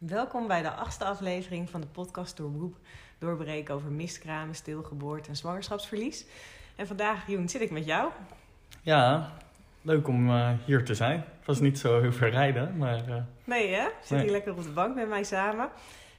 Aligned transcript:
Welkom 0.00 0.46
bij 0.46 0.62
de 0.62 0.70
achtste 0.70 1.04
aflevering 1.04 1.70
van 1.70 1.80
de 1.80 1.86
podcast 1.86 2.36
Doorboep. 2.36 2.76
Doorbreken 3.18 3.74
over 3.74 3.90
miskramen, 3.90 4.54
stilgeboorte 4.54 5.28
en 5.28 5.36
zwangerschapsverlies. 5.36 6.26
En 6.76 6.86
vandaag, 6.86 7.26
Joen, 7.26 7.48
zit 7.48 7.60
ik 7.60 7.70
met 7.70 7.84
jou. 7.84 8.10
Ja, 8.82 9.32
leuk 9.82 10.08
om 10.08 10.28
uh, 10.28 10.50
hier 10.64 10.84
te 10.84 10.94
zijn. 10.94 11.18
Het 11.18 11.46
was 11.46 11.60
niet 11.60 11.78
zo 11.78 12.00
heel 12.00 12.12
veel 12.12 12.28
rijden, 12.28 12.76
maar... 12.76 13.08
Uh, 13.08 13.16
nee 13.44 13.74
hè? 13.74 13.88
Zit 14.00 14.10
Nee. 14.10 14.22
hier 14.22 14.30
lekker 14.30 14.52
op 14.52 14.62
de 14.62 14.70
bank 14.70 14.94
met 14.94 15.08
mij 15.08 15.24
samen. 15.24 15.68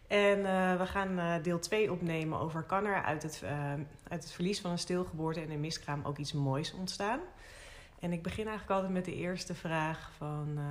En 0.08 0.46
eh, 0.46 0.78
we 0.78 0.86
gaan 0.86 1.20
eh, 1.20 1.44
deel 1.44 1.60
2 1.60 1.92
opnemen 1.92 2.40
over... 2.40 2.64
kan 2.64 2.86
er 2.86 3.04
uit 3.04 3.24
het, 3.24 3.42
eh, 3.44 3.72
uit 4.08 4.24
het 4.24 4.32
verlies 4.32 4.62
van 4.62 4.72
een 4.72 4.78
stilgeboorte 4.80 5.42
en 5.42 5.52
een 5.52 5.60
miskraam 5.60 6.02
ook 6.04 6.18
iets 6.18 6.34
moois 6.34 6.74
ontstaan? 6.74 7.20
En 8.00 8.12
ik 8.12 8.24
begin 8.24 8.48
eigenlijk 8.48 8.72
altijd 8.72 8.94
met 8.94 9.06
de 9.06 9.16
eerste 9.16 9.56
vraag 9.56 10.12
van... 10.18 10.54
eh 10.58 10.64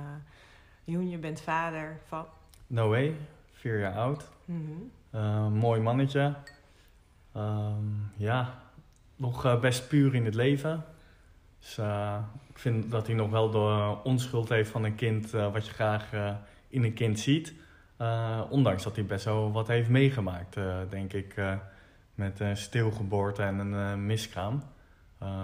Joen, 0.83 1.09
je 1.09 1.17
bent 1.17 1.41
vader 1.41 1.99
van... 2.07 2.25
Noé, 2.71 3.13
vier 3.51 3.79
jaar 3.79 3.93
oud. 3.93 4.29
Mhm. 4.45 4.59
Eh, 5.09 5.47
mooi 5.47 5.81
mannetje. 5.81 6.33
Ehm, 7.33 7.85
ja, 8.17 8.61
nog 9.15 9.45
eh, 9.45 9.59
best 9.59 9.87
puur 9.87 10.15
in 10.15 10.25
het 10.25 10.35
leven. 10.35 10.83
Dus 11.59 11.77
eh, 11.77 12.17
ik 12.49 12.59
vind 12.59 12.91
dat 12.91 13.07
hij 13.07 13.15
nog 13.15 13.29
wel 13.29 13.49
de 13.49 13.97
onschuld 14.03 14.49
heeft 14.49 14.69
van 14.69 14.83
een 14.83 14.95
kind... 14.95 15.31
wat 15.31 15.65
je 15.65 15.73
graag 15.73 16.11
in 16.67 16.83
een 16.83 16.93
kind 16.93 17.19
ziet. 17.19 17.53
Ondanks 18.49 18.83
dat 18.83 18.95
hij 18.95 19.05
best 19.05 19.25
wel 19.25 19.51
wat 19.51 19.67
heeft 19.67 19.89
meegemaakt, 19.89 20.57
denk 20.89 21.13
ik... 21.13 21.35
met 22.15 22.39
een 22.39 22.57
stilgeboorte 22.57 23.43
en 23.43 23.59
een 23.59 24.05
miskraam. 24.05 24.63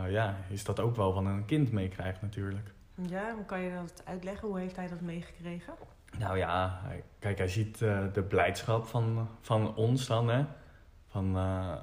Ja, 0.07 0.37
is 0.49 0.63
dat 0.63 0.79
ook 0.79 0.95
wel 0.95 1.13
van 1.13 1.25
een 1.25 1.45
kind 1.45 1.71
meekrijgt 1.71 2.21
natuurlijk. 2.21 2.73
Ja, 3.05 3.33
hoe 3.35 3.45
kan 3.45 3.59
je 3.59 3.73
dat 3.73 4.01
uitleggen? 4.05 4.47
Hoe 4.47 4.59
heeft 4.59 4.75
hij 4.75 4.87
dat 4.87 5.01
meegekregen? 5.01 5.73
Nou 6.17 6.37
ja, 6.37 6.81
kijk, 7.19 7.37
hij 7.37 7.47
ziet 7.47 7.81
eh, 7.81 7.99
de 8.13 8.23
blijdschap 8.23 8.85
van, 8.85 9.29
van 9.41 9.75
ons 9.75 10.07
dan, 10.07 10.29
hè. 10.29 10.45
Van 11.07 11.37
eh, 11.37 11.75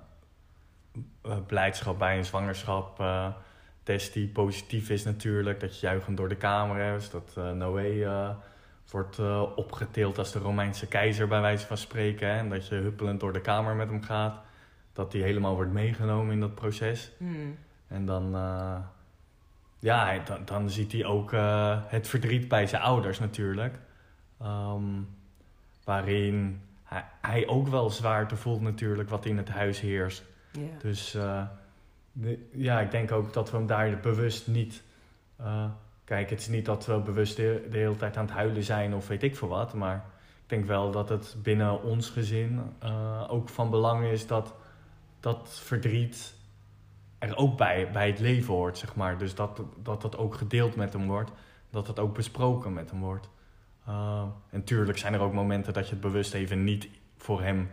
eh, 1.23 1.39
blijdschap 1.47 1.99
bij 1.99 2.17
een 2.19 2.25
zwangerschap, 2.25 3.05
test 3.83 4.13
die 4.13 4.29
positief 4.29 4.91
is 4.91 5.05
natuurlijk. 5.05 5.61
Dat 5.61 5.81
je 5.81 5.87
juichend 5.87 6.17
door 6.17 6.29
de 6.29 6.37
kamer 6.37 6.77
hebt. 6.77 7.11
Dat 7.11 7.35
eh 7.37 7.51
Noé 7.51 8.37
wordt 8.91 9.19
opgetild 9.57 10.19
als 10.19 10.33
de 10.33 10.39
Romeinse 10.39 10.87
keizer 10.87 11.29
bij 11.29 11.41
wijze 11.41 11.67
van 11.67 11.77
spreken. 11.77 12.29
Hè? 12.29 12.39
En 12.39 12.49
dat 12.49 12.69
je 12.69 12.75
huppelend 12.75 13.21
door 13.21 13.33
de 13.33 13.41
kamer 13.41 13.75
met 13.75 13.89
hem 13.89 14.03
gaat. 14.03 14.41
Dat 14.93 15.13
hij 15.13 15.23
helemaal 15.23 15.55
wordt 15.55 15.73
meegenomen 15.73 16.33
in 16.33 16.41
dat 16.41 16.55
proces. 16.55 17.13
Hmm. 17.19 17.59
En 17.87 18.07
dan, 18.07 18.35
ja, 19.85 20.19
dan, 20.19 20.39
dan 20.45 20.71
ziet 20.71 20.93
hij 20.93 21.05
ook 21.05 21.33
eh, 21.33 21.79
het 21.87 22.09
verdriet 22.09 22.49
bij 22.49 22.67
zijn 22.67 22.83
ouders 22.83 23.19
natuurlijk. 23.19 23.79
Ehm, 24.41 24.83
waarin 25.85 26.61
hij, 26.83 27.05
hij 27.21 27.47
ook 27.47 27.69
wel 27.69 27.91
zwaarte 27.91 28.37
voelt 28.37 28.61
natuurlijk 28.61 29.09
wat 29.09 29.25
in 29.27 29.37
het 29.37 29.49
huis 29.49 29.81
heerst. 29.81 30.25
Dus 30.79 31.15
eh, 31.15 31.43
de- 32.13 32.49
ja, 32.53 32.81
ik 32.81 32.91
denk 32.91 33.13
ook 33.13 33.33
dat 33.33 33.51
we 33.51 33.57
hem 33.57 33.67
daar 33.67 34.01
bewust 34.01 34.47
niet... 34.47 34.83
eh, 35.37 35.65
kijk, 36.05 36.31
het 36.31 36.41
is 36.41 36.49
niet 36.49 36.65
dat 36.65 36.87
we 36.87 36.99
bewust 36.99 37.37
de, 37.37 37.67
de 37.71 37.77
hele 37.79 37.97
tijd 37.97 38.17
aan 38.17 38.25
het 38.25 38.35
huilen 38.35 38.63
zijn 38.65 38.95
of 38.95 39.09
weet 39.09 39.23
ik 39.23 39.37
veel 39.37 39.49
wat. 39.49 39.75
Maar 39.75 39.97
ik 40.43 40.49
denk 40.51 40.65
wel 40.67 40.91
dat 40.91 41.09
het 41.09 41.37
binnen 41.43 41.83
ons 41.83 42.11
gezin 42.11 42.61
ook 43.29 43.49
van 43.49 43.71
belang 43.71 44.05
is 44.07 44.27
dat 44.27 44.55
dat 45.21 45.61
verdriet 45.63 46.34
er 47.29 47.37
ook 47.37 47.57
bij, 47.57 47.91
bij 47.91 48.07
het 48.07 48.19
leven 48.19 48.55
hoort, 48.55 48.79
zeg 48.79 48.95
maar. 48.95 49.19
Dus 49.19 49.35
dat, 49.35 49.63
dat 49.83 50.03
dat 50.03 50.17
ook 50.17 50.35
gedeeld 50.35 50.77
met 50.77 50.93
hem 50.93 51.07
wordt. 51.07 51.31
Dat 51.71 51.87
het 51.87 51.99
ook 51.99 52.15
besproken 52.15 52.73
met 52.73 52.91
hem 52.91 53.01
wordt. 53.01 53.29
Uh, 53.89 54.23
en 54.51 54.65
tuurlijk 54.65 54.99
zijn 54.99 55.15
er 55.15 55.21
ook 55.21 55.33
momenten 55.33 55.73
dat 55.73 55.85
je 55.85 55.93
het 55.93 56.01
bewust 56.01 56.35
even 56.35 56.65
niet 56.65 56.89
voor 57.17 57.43
hem 57.43 57.71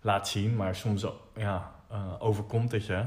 laat 0.00 0.28
zien. 0.28 0.56
Maar 0.56 0.74
soms 0.74 1.06
ja, 1.36 1.74
uh, 1.92 2.14
overkomt 2.18 2.72
het 2.72 2.86
je. 2.86 3.04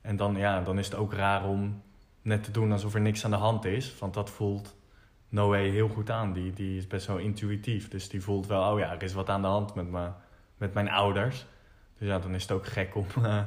En 0.00 0.16
dan, 0.16 0.36
ja, 0.36 0.60
dan 0.60 0.78
is 0.78 0.86
het 0.86 0.94
ook 0.94 1.12
raar 1.12 1.44
om 1.44 1.82
net 2.22 2.44
te 2.44 2.50
doen 2.50 2.72
alsof 2.72 2.94
er 2.94 3.00
niks 3.00 3.24
aan 3.24 3.30
de 3.30 3.36
hand 3.36 3.64
is. 3.64 3.98
Want 3.98 4.14
dat 4.14 4.30
voelt 4.30 4.76
Noé 5.28 5.58
heel 5.58 5.88
goed 5.88 6.10
aan. 6.10 6.32
Die, 6.32 6.52
die 6.52 6.76
is 6.76 6.86
best 6.86 7.06
wel 7.06 7.18
intuïtief. 7.18 7.88
Dus 7.88 8.08
die 8.08 8.22
voelt 8.22 8.46
wel, 8.46 8.72
oh 8.72 8.78
ja, 8.78 8.92
er 8.92 9.02
is 9.02 9.12
wat 9.12 9.28
aan 9.28 9.42
de 9.42 9.48
hand 9.48 9.74
met, 9.74 9.90
me, 9.90 10.08
met 10.56 10.74
mijn 10.74 10.90
ouders. 10.90 11.46
Dus 11.98 12.08
ja, 12.08 12.18
dan 12.18 12.34
is 12.34 12.42
het 12.42 12.52
ook 12.52 12.66
gek 12.66 12.94
om 12.94 13.06
uh, 13.18 13.40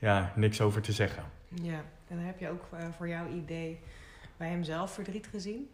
ja, 0.00 0.32
niks 0.36 0.60
over 0.60 0.82
te 0.82 0.92
zeggen. 0.92 1.22
Ja, 1.62 1.84
en 2.08 2.16
dan 2.16 2.24
heb 2.24 2.38
je 2.38 2.48
ook 2.48 2.68
uh, 2.74 2.78
voor 2.96 3.08
jouw 3.08 3.28
idee 3.28 3.80
bij 4.36 4.48
hem 4.48 4.62
zelf 4.62 4.94
verdriet 4.94 5.26
gezien? 5.26 5.70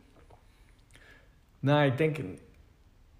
Nou, 1.60 1.84
ik 1.84 1.96
denk 1.96 2.18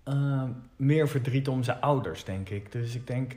uh, 0.04 0.42
meer 0.76 1.08
verdriet 1.08 1.48
om 1.48 1.62
zijn 1.62 1.80
ouders, 1.80 2.24
denk 2.24 2.48
ik. 2.48 2.72
Dus 2.72 2.94
ik 2.94 3.06
denk 3.06 3.36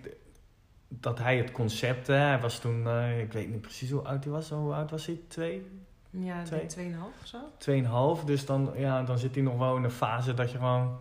dat 0.87 1.19
hij 1.19 1.37
het 1.37 1.51
concept, 1.51 2.07
hè, 2.07 2.15
hij 2.15 2.39
was 2.39 2.59
toen, 2.59 2.83
uh, 2.83 3.19
ik 3.19 3.33
weet 3.33 3.49
niet 3.49 3.61
precies 3.61 3.91
hoe 3.91 4.01
oud 4.01 4.23
hij 4.23 4.33
was, 4.33 4.49
hoe 4.49 4.73
oud 4.73 4.91
was 4.91 5.05
hij? 5.05 5.19
Twee? 5.27 5.65
Ja, 6.09 6.43
twee, 6.43 6.65
tweeënhalf 6.65 7.13
of 7.21 7.27
zo? 7.27 7.37
Tweeënhalf, 7.57 8.25
dus 8.25 8.45
dan, 8.45 8.71
ja, 8.75 9.03
dan 9.03 9.17
zit 9.17 9.35
hij 9.35 9.43
nog 9.43 9.57
wel 9.57 9.75
in 9.75 9.83
een 9.83 9.91
fase 9.91 10.33
dat 10.33 10.51
je 10.51 10.57
gewoon, 10.57 10.99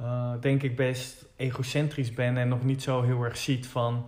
uh, 0.00 0.32
denk 0.40 0.62
ik, 0.62 0.76
best 0.76 1.24
egocentrisch 1.36 2.12
bent 2.12 2.36
en 2.36 2.48
nog 2.48 2.64
niet 2.64 2.82
zo 2.82 3.02
heel 3.02 3.22
erg 3.22 3.36
ziet 3.36 3.66
van 3.66 4.06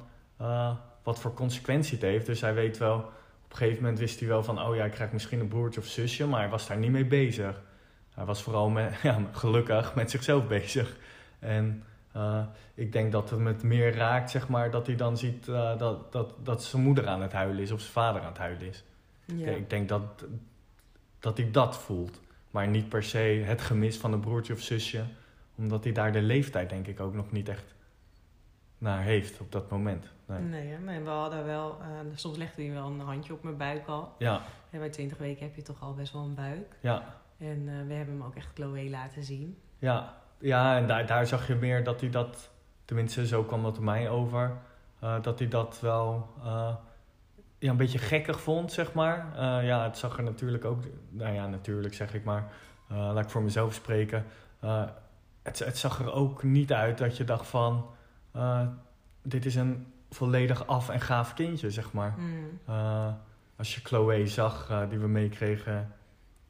wat 1.08 1.20
voor 1.20 1.34
consequentie 1.34 1.92
het 1.92 2.02
heeft. 2.02 2.26
Dus 2.26 2.40
hij 2.40 2.54
weet 2.54 2.78
wel, 2.78 2.96
op 2.96 3.50
een 3.50 3.56
gegeven 3.56 3.82
moment 3.82 3.98
wist 3.98 4.18
hij 4.20 4.28
wel 4.28 4.44
van, 4.44 4.62
oh 4.62 4.76
ja, 4.76 4.84
ik 4.84 4.90
krijg 4.90 5.12
misschien 5.12 5.40
een 5.40 5.48
broertje 5.48 5.80
of 5.80 5.86
zusje, 5.86 6.26
maar 6.26 6.40
hij 6.40 6.48
was 6.48 6.66
daar 6.66 6.76
niet 6.76 6.90
mee 6.90 7.04
bezig. 7.04 7.62
Hij 8.14 8.24
was 8.24 8.42
vooral 8.42 8.68
met, 8.68 9.00
ja, 9.02 9.20
gelukkig 9.32 9.94
met 9.94 10.10
zichzelf 10.10 10.46
bezig. 10.46 10.96
En 11.38 11.84
uh, 12.16 12.44
ik 12.74 12.92
denk 12.92 13.12
dat 13.12 13.30
het 13.30 13.38
met 13.38 13.62
meer 13.62 13.94
raakt, 13.94 14.30
zeg 14.30 14.48
maar, 14.48 14.70
dat 14.70 14.86
hij 14.86 14.96
dan 14.96 15.16
ziet 15.16 15.46
uh, 15.46 15.78
dat, 15.78 16.12
dat, 16.12 16.34
dat 16.42 16.64
zijn 16.64 16.82
moeder 16.82 17.06
aan 17.06 17.22
het 17.22 17.32
huilen 17.32 17.62
is 17.62 17.70
of 17.70 17.80
zijn 17.80 17.92
vader 17.92 18.20
aan 18.20 18.28
het 18.28 18.38
huilen 18.38 18.68
is. 18.68 18.84
Ja. 19.24 19.50
Ik 19.50 19.70
denk 19.70 19.88
dat, 19.88 20.24
dat 21.18 21.36
hij 21.36 21.50
dat 21.50 21.76
voelt. 21.76 22.20
Maar 22.50 22.68
niet 22.68 22.88
per 22.88 23.02
se 23.02 23.42
het 23.44 23.60
gemis 23.60 23.96
van 23.96 24.12
een 24.12 24.20
broertje 24.20 24.52
of 24.52 24.60
zusje. 24.60 25.04
Omdat 25.56 25.84
hij 25.84 25.92
daar 25.92 26.12
de 26.12 26.22
leeftijd, 26.22 26.68
denk 26.68 26.86
ik, 26.86 27.00
ook 27.00 27.14
nog 27.14 27.32
niet 27.32 27.48
echt 27.48 27.74
naar 28.78 29.02
heeft 29.02 29.40
op 29.40 29.52
dat 29.52 29.70
moment. 29.70 30.12
Nee, 30.26 30.78
nee, 30.78 31.00
we 31.00 31.10
hadden 31.10 31.44
wel, 31.44 31.78
uh, 31.80 31.86
soms 32.14 32.36
legde 32.36 32.62
hij 32.62 32.72
wel 32.72 32.86
een 32.86 33.00
handje 33.00 33.32
op 33.32 33.42
mijn 33.42 33.56
buik 33.56 33.86
al. 33.86 34.14
Ja. 34.18 34.42
En 34.70 34.78
bij 34.78 34.90
20 34.90 35.18
weken 35.18 35.46
heb 35.46 35.56
je 35.56 35.62
toch 35.62 35.82
al 35.82 35.94
best 35.94 36.12
wel 36.12 36.22
een 36.22 36.34
buik. 36.34 36.76
Ja. 36.80 37.02
En 37.38 37.58
uh, 37.58 37.86
we 37.86 37.94
hebben 37.94 38.14
hem 38.14 38.22
ook 38.22 38.34
echt 38.34 38.48
Chloe 38.54 38.90
laten 38.90 39.22
zien. 39.22 39.58
Ja, 39.78 40.14
ja 40.38 40.76
en 40.76 40.86
daar, 40.86 41.06
daar 41.06 41.26
zag 41.26 41.46
je 41.46 41.54
meer 41.54 41.84
dat 41.84 42.00
hij 42.00 42.10
dat, 42.10 42.50
tenminste 42.84 43.26
zo 43.26 43.44
kwam 43.44 43.62
dat 43.62 43.78
mij 43.78 44.10
over, 44.10 44.56
uh, 45.04 45.22
dat 45.22 45.38
hij 45.38 45.48
dat 45.48 45.80
wel 45.80 46.28
ja, 47.58 47.70
een 47.70 47.76
beetje 47.76 47.98
gekkig 47.98 48.40
vond, 48.40 48.72
zeg 48.72 48.92
maar. 48.92 49.26
Ja, 49.64 49.82
het 49.82 49.98
zag 49.98 50.16
er 50.16 50.24
natuurlijk 50.24 50.64
ook, 50.64 50.82
nou 51.08 51.34
ja, 51.34 51.46
natuurlijk 51.46 51.94
zeg 51.94 52.14
ik 52.14 52.24
maar, 52.24 52.52
laat 52.88 53.24
ik 53.24 53.30
voor 53.30 53.42
mezelf 53.42 53.74
spreken. 53.74 54.24
Het, 55.42 55.58
het 55.58 55.78
zag 55.78 56.00
er 56.00 56.12
ook 56.12 56.42
niet 56.42 56.72
uit 56.72 56.98
dat 56.98 57.16
je 57.16 57.24
dacht 57.24 57.46
van, 57.46 57.86
uh, 58.36 58.66
dit 59.22 59.44
is 59.44 59.54
een 59.54 59.86
volledig 60.10 60.66
af 60.66 60.88
en 60.88 61.00
gaaf 61.00 61.34
kindje, 61.34 61.70
zeg 61.70 61.92
maar. 61.92 62.14
Mm. 62.18 62.58
Uh, 62.68 63.12
als 63.56 63.74
je 63.74 63.80
Chloe 63.80 64.26
zag, 64.26 64.70
uh, 64.70 64.88
die 64.88 64.98
we 64.98 65.08
meekregen 65.08 65.92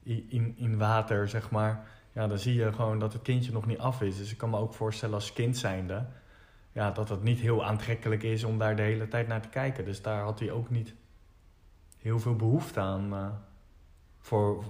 in, 0.03 0.55
in 0.57 0.79
water, 0.79 1.29
zeg 1.29 1.51
maar. 1.51 1.87
Ja, 2.13 2.27
dan 2.27 2.39
zie 2.39 2.55
je 2.55 2.73
gewoon 2.73 2.99
dat 2.99 3.13
het 3.13 3.23
kindje 3.23 3.53
nog 3.53 3.67
niet 3.67 3.79
af 3.79 4.03
is. 4.03 4.17
Dus 4.17 4.33
ik 4.33 4.39
kan 4.39 4.51
me 4.51 4.57
ook 4.57 4.75
voorstellen 4.75 5.15
als 5.15 5.33
kind 5.33 5.57
zijnde... 5.57 6.07
Ja, 6.73 6.91
dat 6.91 7.09
het 7.09 7.23
niet 7.23 7.39
heel 7.39 7.65
aantrekkelijk 7.65 8.23
is 8.23 8.45
om 8.45 8.59
daar 8.59 8.77
de 8.77 8.83
hele 8.83 9.09
tijd 9.09 9.29
naar 9.29 9.41
te 9.41 9.49
kijken. 9.49 9.85
Dus 9.85 10.03
daar 10.03 10.23
had 10.23 10.39
hij 10.39 10.51
ook 10.51 10.71
niet 10.71 10.95
heel 11.99 12.19
veel 12.19 12.37
behoefte 12.37 12.81
aan. 12.81 13.13
Uh, 13.13 13.29
voor, 14.19 14.65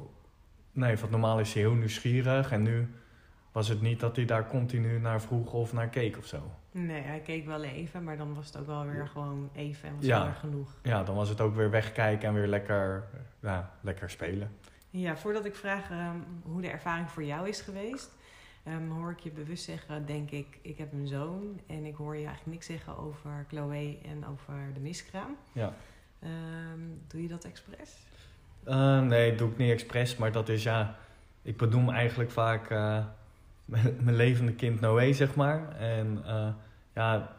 nee, 0.73 0.97
want 0.97 1.11
normaal 1.11 1.41
is 1.41 1.53
hij 1.53 1.63
heel 1.63 1.75
nieuwsgierig. 1.75 2.51
En 2.51 2.63
nu 2.63 2.95
was 3.53 3.69
het 3.69 3.81
niet 3.81 4.01
dat 4.01 4.17
hij 4.17 4.25
daar 4.25 4.49
continu 4.49 4.99
naar 4.99 5.21
vroeg 5.21 5.53
of 5.53 5.73
naar 5.73 5.89
keek 5.89 6.19
of 6.19 6.27
zo. 6.27 6.51
Nee, 6.71 7.03
hij 7.03 7.21
keek 7.21 7.47
wel 7.47 7.63
even, 7.63 8.05
maar 8.05 8.17
dan 8.17 8.35
was 8.35 8.47
het 8.47 8.57
ook 8.57 8.67
wel 8.67 8.87
weer 8.87 9.07
gewoon 9.09 9.51
even 9.55 9.89
en 9.89 9.95
was 9.97 10.05
Ja. 10.05 10.33
genoeg. 10.33 10.75
Ja, 10.83 11.03
dan 11.03 11.15
was 11.15 11.29
het 11.29 11.41
ook 11.41 11.55
weer 11.55 11.71
wegkijken 11.71 12.29
en 12.29 12.35
weer 12.35 12.47
lekker, 12.47 13.05
ja, 13.41 13.71
lekker 13.81 14.11
spelen. 14.11 14.51
Ja, 14.91 15.17
voordat 15.17 15.45
ik 15.45 15.55
vraag 15.55 15.91
um, 15.91 16.25
hoe 16.43 16.61
de 16.61 16.69
ervaring 16.69 17.11
voor 17.11 17.25
jou 17.25 17.49
is 17.49 17.61
geweest, 17.61 18.11
um, 18.69 18.91
hoor 18.91 19.11
ik 19.11 19.19
je 19.21 19.31
bewust 19.31 19.65
zeggen, 19.65 20.07
denk 20.07 20.31
ik, 20.31 20.59
ik 20.63 20.79
heb 20.79 20.93
een 20.93 21.07
zoon 21.07 21.61
en 21.67 21.85
ik 21.85 21.95
hoor 21.95 22.17
je 22.17 22.27
eigenlijk 22.27 22.53
niks 22.53 22.67
zeggen 22.67 22.99
over 22.99 23.45
Chloe 23.49 23.99
en 24.05 24.27
over 24.27 24.55
de 24.75 24.81
miskraam. 24.81 25.37
Ja. 25.53 25.73
Um, 26.73 27.01
doe 27.07 27.23
je 27.23 27.29
dat 27.29 27.45
expres? 27.45 27.97
Uh, 28.69 29.01
nee, 29.01 29.35
doe 29.35 29.51
ik 29.51 29.57
niet 29.57 29.71
expres, 29.71 30.17
maar 30.17 30.33
dat 30.33 30.49
is 30.49 30.63
ja, 30.63 30.97
ik 31.43 31.57
benoem 31.57 31.91
eigenlijk 31.91 32.31
vaak 32.31 32.71
uh, 32.71 33.05
mijn 34.05 34.17
levende 34.17 34.53
kind 34.53 34.81
Noé, 34.81 35.13
zeg 35.13 35.35
maar. 35.35 35.77
En 35.79 36.23
uh, 36.27 36.49
ja, 36.95 37.37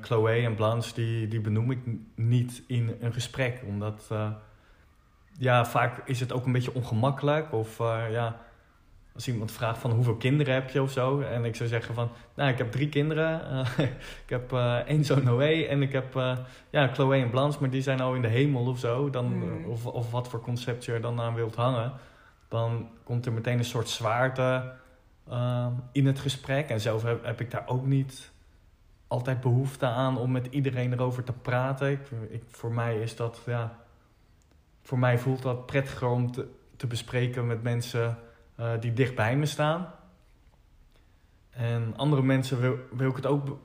Chloe 0.00 0.30
en 0.30 0.54
Blanche, 0.54 0.94
die, 0.94 1.28
die 1.28 1.40
benoem 1.40 1.70
ik 1.70 1.78
niet 2.14 2.62
in 2.66 2.96
een 3.00 3.12
gesprek, 3.12 3.62
omdat 3.66 4.08
ja, 5.38 5.64
vaak 5.64 6.02
is 6.04 6.20
het 6.20 6.32
ook 6.32 6.46
een 6.46 6.52
beetje 6.52 6.74
ongemakkelijk. 6.74 7.52
Of 7.52 7.78
ja, 8.10 8.40
als 9.14 9.28
iemand 9.28 9.52
vraagt 9.52 9.78
van 9.78 9.90
hoeveel 9.90 10.16
kinderen 10.16 10.54
heb 10.54 10.70
je 10.70 10.82
of 10.82 10.90
zo. 10.90 11.20
En 11.20 11.44
ik 11.44 11.56
zou 11.56 11.68
zeggen 11.68 11.94
van, 11.94 12.10
nou 12.34 12.50
ik 12.50 12.58
heb 12.58 12.72
drie 12.72 12.88
kinderen. 12.88 13.50
Eh, 13.50 13.78
ik 14.24 14.28
heb 14.28 14.52
één 14.86 15.04
zoon 15.04 15.24
Noé 15.24 15.62
en 15.62 15.82
ik 15.82 15.92
heb 15.92 16.14
ja, 16.70 16.88
Chloe 16.92 17.16
en 17.16 17.30
Blanche, 17.30 17.60
maar 17.60 17.70
die 17.70 17.82
zijn 17.82 18.00
al 18.00 18.14
in 18.14 18.22
de 18.22 18.28
hemel 18.28 18.66
of 18.66 18.78
zo. 18.78 19.10
Dan, 19.10 19.26
Hmm. 19.26 19.64
of, 19.64 19.86
of 19.86 20.10
wat 20.10 20.28
voor 20.28 20.40
concept 20.40 20.84
je 20.84 20.92
er 20.92 21.00
dan 21.00 21.20
aan 21.20 21.34
wilt 21.34 21.54
hangen. 21.54 21.92
Dan 22.48 22.88
komt 23.04 23.26
er 23.26 23.32
meteen 23.32 23.58
een 23.58 23.64
soort 23.64 23.88
zwaarte 23.88 24.72
in 25.92 26.06
het 26.06 26.18
gesprek. 26.18 26.68
En 26.68 26.80
zelf 26.80 27.02
heb, 27.02 27.24
heb 27.24 27.40
ik 27.40 27.50
daar 27.50 27.68
ook 27.68 27.86
niet 27.86 28.30
altijd 29.06 29.40
behoefte 29.40 29.86
aan 29.86 30.18
om 30.18 30.30
met 30.30 30.46
iedereen 30.46 30.92
erover 30.92 31.24
te 31.24 31.32
praten. 31.32 31.90
Ik, 31.90 32.10
ik, 32.28 32.42
voor 32.48 32.72
mij 32.72 33.00
is 33.00 33.16
dat, 33.16 33.42
ja... 33.46 33.78
Voor 34.82 34.98
mij 34.98 35.18
voelt 35.18 35.42
dat 35.42 35.66
prettiger 35.66 36.08
om 36.08 36.32
te, 36.32 36.48
te 36.76 36.86
bespreken 36.86 37.46
met 37.46 37.62
mensen 37.62 38.18
uh, 38.60 38.72
die 38.80 38.92
dicht 38.92 39.14
bij 39.14 39.36
me 39.36 39.46
staan. 39.46 39.92
En 41.50 41.96
andere 41.96 42.22
mensen 42.22 42.60
wil, 42.60 42.76
wil 42.92 43.10
ik 43.10 43.16
het 43.16 43.26
ook 43.26 43.58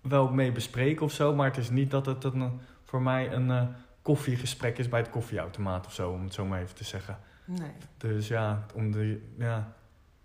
wel 0.00 0.28
mee 0.28 0.52
bespreken 0.52 1.04
of 1.04 1.12
zo. 1.12 1.34
Maar 1.34 1.46
het 1.46 1.56
is 1.56 1.70
niet 1.70 1.90
dat 1.90 2.06
het 2.06 2.24
een, 2.24 2.60
voor 2.84 3.02
mij 3.02 3.32
een 3.32 3.48
uh, 3.48 3.62
koffiegesprek 4.02 4.78
is 4.78 4.88
bij 4.88 5.00
het 5.00 5.10
koffieautomaat 5.10 5.86
of 5.86 5.92
zo, 5.92 6.10
om 6.10 6.24
het 6.24 6.34
zo 6.34 6.44
maar 6.44 6.60
even 6.60 6.74
te 6.74 6.84
zeggen. 6.84 7.18
Nee. 7.44 7.72
Dus 7.96 8.28
ja, 8.28 8.66
om 8.74 8.90
de, 8.90 9.32
ja. 9.38 9.72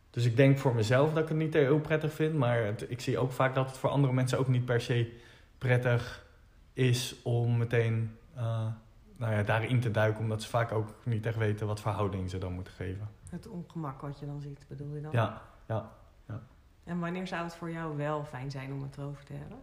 Dus 0.09 0.25
ik 0.25 0.36
denk 0.36 0.57
voor 0.57 0.75
mezelf 0.75 1.13
dat 1.13 1.24
ik 1.24 1.30
het 1.30 1.38
niet 1.38 1.54
heel 1.54 1.80
prettig 1.80 2.13
vind. 2.13 2.33
Maar 2.33 2.63
het, 2.63 2.86
ik 2.89 3.01
zie 3.01 3.18
ook 3.18 3.31
vaak 3.31 3.56
dat 3.56 3.68
het 3.68 3.77
voor 3.77 3.89
andere 3.89 4.13
mensen 4.13 4.39
ook 4.39 4.48
niet 4.48 4.65
per 4.65 4.81
se 4.81 5.19
prettig 5.57 6.25
is 6.74 7.15
om 7.24 7.57
meteen 7.57 8.18
uh, 8.38 8.68
nou 9.15 9.33
ja, 9.33 9.44
daarin 9.44 9.80
te 9.80 9.92
duiken. 9.92 10.21
Omdat 10.21 10.42
ze 10.42 10.50
vaak 10.50 10.71
ook 10.71 10.94
niet 11.04 11.25
echt 11.25 11.38
weten 11.38 11.68
wat 11.68 11.81
verhouding 11.81 12.30
ze 12.30 12.38
dan 12.38 12.54
moeten 12.54 12.74
geven. 12.74 13.09
Het 13.30 13.48
ongemak 13.48 14.01
wat 14.01 14.19
je 14.19 14.25
dan 14.25 14.42
ziet, 14.42 14.65
bedoel 14.68 14.95
je 14.95 15.01
dan? 15.01 15.12
Ja, 15.12 15.42
ja, 15.68 15.92
ja. 16.27 16.42
En 16.83 17.00
wanneer 17.00 17.27
zou 17.27 17.44
het 17.44 17.56
voor 17.56 17.71
jou 17.71 17.98
wel 17.98 18.24
fijn 18.25 18.51
zijn 18.51 18.74
om 18.74 18.81
het 18.81 18.98
erover 18.98 19.24
te 19.24 19.33
hebben? 19.33 19.57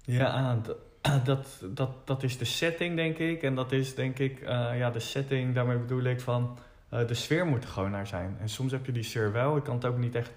Ja, 0.00 0.60
dat, 1.24 1.64
dat, 1.70 2.06
dat 2.06 2.22
is 2.22 2.38
de 2.38 2.44
setting, 2.44 2.96
denk 2.96 3.18
ik. 3.18 3.42
En 3.42 3.54
dat 3.54 3.72
is, 3.72 3.94
denk 3.94 4.18
ik, 4.18 4.40
uh, 4.40 4.78
ja, 4.78 4.90
de 4.90 5.00
setting, 5.00 5.54
daarmee 5.54 5.78
bedoel 5.78 6.02
ik 6.02 6.20
van... 6.20 6.58
Uh, 6.92 7.06
de 7.06 7.14
sfeer 7.14 7.46
moet 7.46 7.62
er 7.62 7.68
gewoon 7.68 7.90
naar 7.90 8.06
zijn. 8.06 8.36
En 8.40 8.48
soms 8.48 8.72
heb 8.72 8.86
je 8.86 8.92
die 8.92 9.02
sfeer 9.02 9.32
wel. 9.32 9.56
Ik 9.56 9.62
kan 9.62 9.74
het 9.74 9.84
ook 9.84 9.98
niet 9.98 10.14
echt 10.14 10.32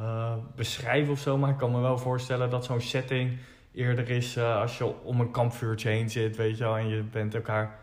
uh, 0.00 0.34
beschrijven 0.56 1.12
of 1.12 1.18
zo, 1.18 1.38
maar 1.38 1.50
ik 1.50 1.56
kan 1.56 1.70
me 1.70 1.80
wel 1.80 1.98
voorstellen 1.98 2.50
dat 2.50 2.64
zo'n 2.64 2.80
setting 2.80 3.38
eerder 3.72 4.10
is 4.10 4.38
als 4.38 4.78
je 4.78 5.02
om 5.02 5.20
een 5.20 5.30
kampvuurtje 5.30 5.88
heen 5.88 6.10
zit, 6.10 6.36
weet 6.36 6.58
je 6.58 6.64
wel, 6.64 6.76
en 6.76 6.88
je 6.88 7.02
bent 7.02 7.34
elkaar 7.34 7.78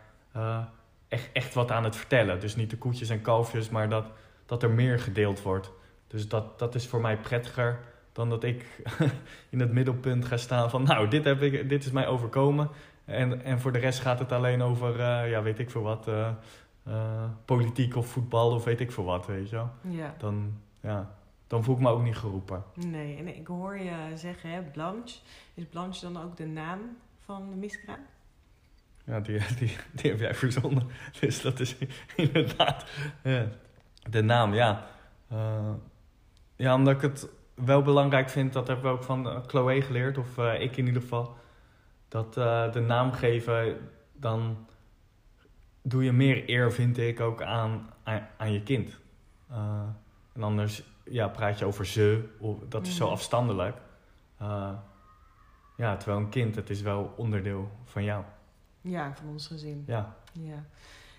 echt, 1.08 1.28
echt 1.32 1.54
wat 1.54 1.70
aan 1.70 1.84
het 1.84 1.96
vertellen. 1.96 2.40
Dus 2.40 2.56
niet 2.56 2.70
de 2.70 2.76
koetjes 2.76 3.08
en 3.08 3.22
kalfjes, 3.22 3.68
maar 3.68 3.88
dat, 3.88 4.06
dat 4.46 4.62
er 4.62 4.70
meer 4.70 4.98
gedeeld 4.98 5.42
wordt. 5.42 5.72
Dus 6.06 6.28
dat, 6.28 6.58
dat 6.58 6.74
is 6.74 6.86
voor 6.86 7.00
mij 7.00 7.16
prettiger 7.16 7.78
dan 8.12 8.30
dat 8.30 8.44
ik 8.44 8.64
in 9.50 9.60
het 9.60 9.72
middelpunt 9.72 10.24
ga 10.24 10.36
staan 10.36 10.70
van... 10.70 10.82
nou, 10.82 11.08
dit, 11.08 11.24
heb 11.24 11.42
ik, 11.42 11.68
dit 11.68 11.84
is 11.84 11.90
mij 11.90 12.06
overkomen. 12.06 12.70
En, 13.04 13.44
en 13.44 13.60
voor 13.60 13.72
de 13.72 13.78
rest 13.78 14.00
gaat 14.00 14.18
het 14.18 14.32
alleen 14.32 14.62
over, 14.62 15.00
ja, 15.28 15.42
weet 15.42 15.58
ik 15.58 15.70
veel 15.70 15.82
wat... 15.82 16.10
uh, 16.88 17.24
politiek 17.44 17.96
of 17.96 18.06
voetbal 18.06 18.50
of 18.50 18.64
weet 18.64 18.80
ik 18.80 18.92
veel 18.92 19.04
wat, 19.04 19.26
weet 19.26 19.48
je 19.48 19.56
wel. 19.56 19.70
Ja. 19.80 20.14
Dan, 20.18 20.52
ja, 20.80 21.14
dan 21.46 21.64
voel 21.64 21.74
ik 21.74 21.80
me 21.80 21.88
ook 21.88 22.02
niet 22.02 22.16
geroepen. 22.16 22.64
Nee, 22.74 23.16
en 23.16 23.36
ik 23.36 23.46
hoor 23.46 23.78
je 23.78 24.12
zeggen, 24.14 24.50
hè, 24.50 24.62
Blanche. 24.62 25.18
Is 25.54 25.64
Blanche 25.64 26.12
dan 26.12 26.22
ook 26.22 26.36
de 26.36 26.46
naam 26.46 26.80
van 27.18 27.50
de 27.50 27.56
miskraam? 27.56 28.00
Ja, 29.04 29.20
die, 29.20 29.40
die, 29.58 29.76
die 29.92 30.10
heb 30.10 30.20
jij 30.20 30.34
verzonnen. 30.34 30.86
Dus 31.20 31.42
dat 31.42 31.60
is 31.60 31.76
inderdaad 32.16 32.84
ja, 33.22 33.46
de 34.10 34.22
naam, 34.22 34.54
ja. 34.54 34.86
Uh, 35.32 35.70
ja, 36.56 36.74
omdat 36.74 36.94
ik 36.94 37.00
het 37.00 37.28
wel 37.54 37.82
belangrijk 37.82 38.28
vind, 38.28 38.52
dat 38.52 38.66
hebben 38.66 38.84
we 38.84 38.90
ook 38.90 39.04
van 39.04 39.26
uh, 39.26 39.38
Chloe 39.46 39.82
geleerd, 39.82 40.18
of 40.18 40.38
uh, 40.38 40.60
ik 40.60 40.76
in 40.76 40.86
ieder 40.86 41.02
geval, 41.02 41.36
dat 42.08 42.34
de 42.72 42.84
naam 42.86 43.12
geven, 43.12 43.76
dan 44.12 44.67
doe 45.82 46.04
je 46.04 46.12
meer 46.12 46.48
eer, 46.48 46.72
vind 46.72 46.98
ik, 46.98 47.20
ook 47.20 47.42
aan, 47.42 47.90
aan, 48.02 48.28
aan 48.36 48.52
je 48.52 48.62
kind. 48.62 49.00
en 50.32 50.42
anders 50.42 50.82
ja, 51.04 51.28
praat 51.28 51.58
je 51.58 51.64
over 51.64 51.86
ze, 51.86 52.28
of, 52.38 52.58
dat 52.68 52.82
is 52.82 52.90
mm. 52.90 52.96
zo 52.96 53.08
afstandelijk. 53.08 53.76
ja, 55.76 55.96
terwijl 55.96 56.18
een 56.18 56.28
kind, 56.28 56.54
het 56.54 56.70
is 56.70 56.80
wel 56.80 57.14
onderdeel 57.16 57.70
van 57.84 58.04
jou. 58.04 58.24
Ja, 58.80 59.14
van 59.14 59.28
ons 59.28 59.46
gezin. 59.46 59.84
Ja. 59.86 60.16
ja. 60.32 60.64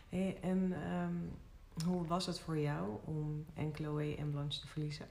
Hey, 0.10 0.38
en 0.42 0.74
um, 0.94 1.32
hoe 1.86 2.08
was 2.08 2.26
het 2.26 2.40
voor 2.40 2.58
jou 2.58 2.98
om 3.04 3.46
en 3.54 3.72
Chloe 3.74 4.16
en 4.16 4.32
Blanche 4.32 4.60
te 4.60 4.68
verliezen? 4.68 5.06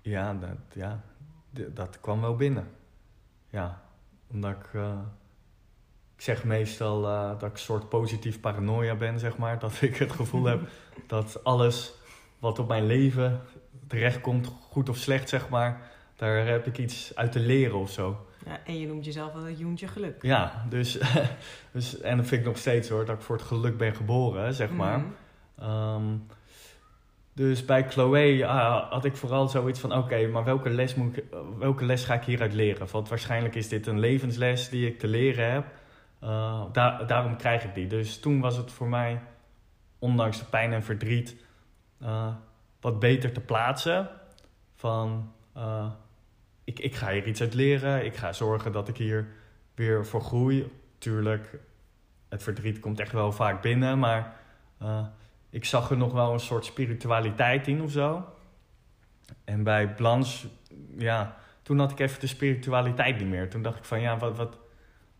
Ja, 0.00 0.34
dat, 0.34 0.58
ja, 0.72 1.04
dat 1.50 2.00
kwam 2.00 2.20
wel 2.20 2.36
binnen. 2.36 2.70
Ja, 3.50 3.82
omdat 4.26 4.56
ik... 4.56 4.72
Uh, 4.72 4.98
ik 4.98 5.23
zeg 6.24 6.44
meestal 6.44 7.04
uh, 7.04 7.28
dat 7.28 7.42
ik 7.42 7.52
een 7.52 7.58
soort 7.58 7.88
positief 7.88 8.40
paranoia 8.40 8.94
ben, 8.94 9.18
zeg 9.18 9.36
maar. 9.36 9.58
Dat 9.58 9.82
ik 9.82 9.96
het 9.96 10.12
gevoel 10.12 10.44
heb 10.44 10.60
dat 11.06 11.44
alles 11.44 11.92
wat 12.38 12.58
op 12.58 12.68
mijn 12.68 12.86
leven 12.86 13.40
terechtkomt, 13.86 14.52
goed 14.70 14.88
of 14.88 14.96
slecht, 14.96 15.28
zeg 15.28 15.48
maar... 15.48 15.80
daar 16.16 16.46
heb 16.46 16.66
ik 16.66 16.78
iets 16.78 17.16
uit 17.16 17.32
te 17.32 17.40
leren 17.40 17.78
of 17.78 17.90
zo. 17.90 18.26
Ja, 18.46 18.60
en 18.64 18.78
je 18.78 18.86
noemt 18.86 19.04
jezelf 19.04 19.32
wel 19.32 19.44
het 19.44 19.58
joentje 19.58 19.88
geluk. 19.88 20.22
Ja, 20.22 20.64
dus, 20.68 20.98
dus, 21.72 22.00
en 22.00 22.16
dat 22.16 22.26
vind 22.26 22.40
ik 22.40 22.46
nog 22.46 22.58
steeds 22.58 22.88
hoor, 22.88 23.04
dat 23.04 23.16
ik 23.16 23.22
voor 23.22 23.36
het 23.36 23.44
geluk 23.44 23.76
ben 23.76 23.94
geboren, 23.94 24.54
zeg 24.54 24.70
maar. 24.70 24.98
Mhm. 24.98 25.70
Um, 25.70 26.26
dus 27.32 27.64
bij 27.64 27.84
Chloe 27.88 28.36
uh, 28.36 28.90
had 28.90 29.04
ik 29.04 29.16
vooral 29.16 29.48
zoiets 29.48 29.80
van: 29.80 29.92
oké, 29.92 30.00
okay, 30.00 30.26
maar 30.26 30.44
welke 30.44 30.70
les, 30.70 30.94
moet 30.94 31.16
ik, 31.16 31.24
welke 31.58 31.84
les 31.84 32.04
ga 32.04 32.14
ik 32.14 32.24
hieruit 32.24 32.52
leren? 32.52 32.86
Want 32.90 33.08
waarschijnlijk 33.08 33.54
is 33.54 33.68
dit 33.68 33.86
een 33.86 33.98
levensles 33.98 34.68
die 34.68 34.86
ik 34.86 34.98
te 34.98 35.08
leren 35.08 35.52
heb. 35.52 35.66
Daar, 36.72 37.06
daarom 37.06 37.36
krijg 37.36 37.64
ik 37.64 37.74
die. 37.74 37.86
Dus 37.86 38.20
toen 38.20 38.40
was 38.40 38.56
het 38.56 38.72
voor 38.72 38.88
mij, 38.88 39.20
ondanks 39.98 40.38
de 40.38 40.44
pijn 40.44 40.72
en 40.72 40.82
verdriet, 40.82 41.36
uh, 42.02 42.34
wat 42.80 42.98
beter 42.98 43.32
te 43.32 43.40
plaatsen. 43.40 44.08
Van 44.74 45.32
ik, 46.64 46.78
ik 46.78 46.94
ga 46.94 47.10
hier 47.10 47.26
iets 47.26 47.40
uit 47.40 47.54
leren. 47.54 48.04
Ik 48.04 48.16
ga 48.16 48.32
zorgen 48.32 48.72
dat 48.72 48.88
ik 48.88 48.96
hier 48.96 49.28
weer 49.74 50.06
voor 50.06 50.20
groei. 50.20 50.72
Tuurlijk, 50.98 51.58
het 52.28 52.42
verdriet 52.42 52.80
komt 52.80 53.00
echt 53.00 53.12
wel 53.12 53.32
vaak 53.32 53.62
binnen, 53.62 53.98
maar 53.98 54.36
ik 55.50 55.64
zag 55.64 55.90
er 55.90 55.96
nog 55.96 56.12
wel 56.12 56.32
een 56.32 56.40
soort 56.40 56.64
spiritualiteit 56.64 57.66
in 57.68 57.82
of 57.82 57.90
zo. 57.90 58.24
En 59.44 59.62
bij 59.62 59.94
Blanche, 59.94 60.48
ja, 60.96 61.36
toen 61.62 61.78
had 61.78 61.90
ik 61.90 61.98
even 61.98 62.20
de 62.20 62.26
spiritualiteit 62.26 63.18
niet 63.18 63.28
meer. 63.28 63.50
Toen 63.50 63.62
dacht 63.62 63.78
ik 63.78 63.84
van, 63.84 64.00
ja, 64.00 64.18
wat, 64.18 64.36
wat, 64.36 64.58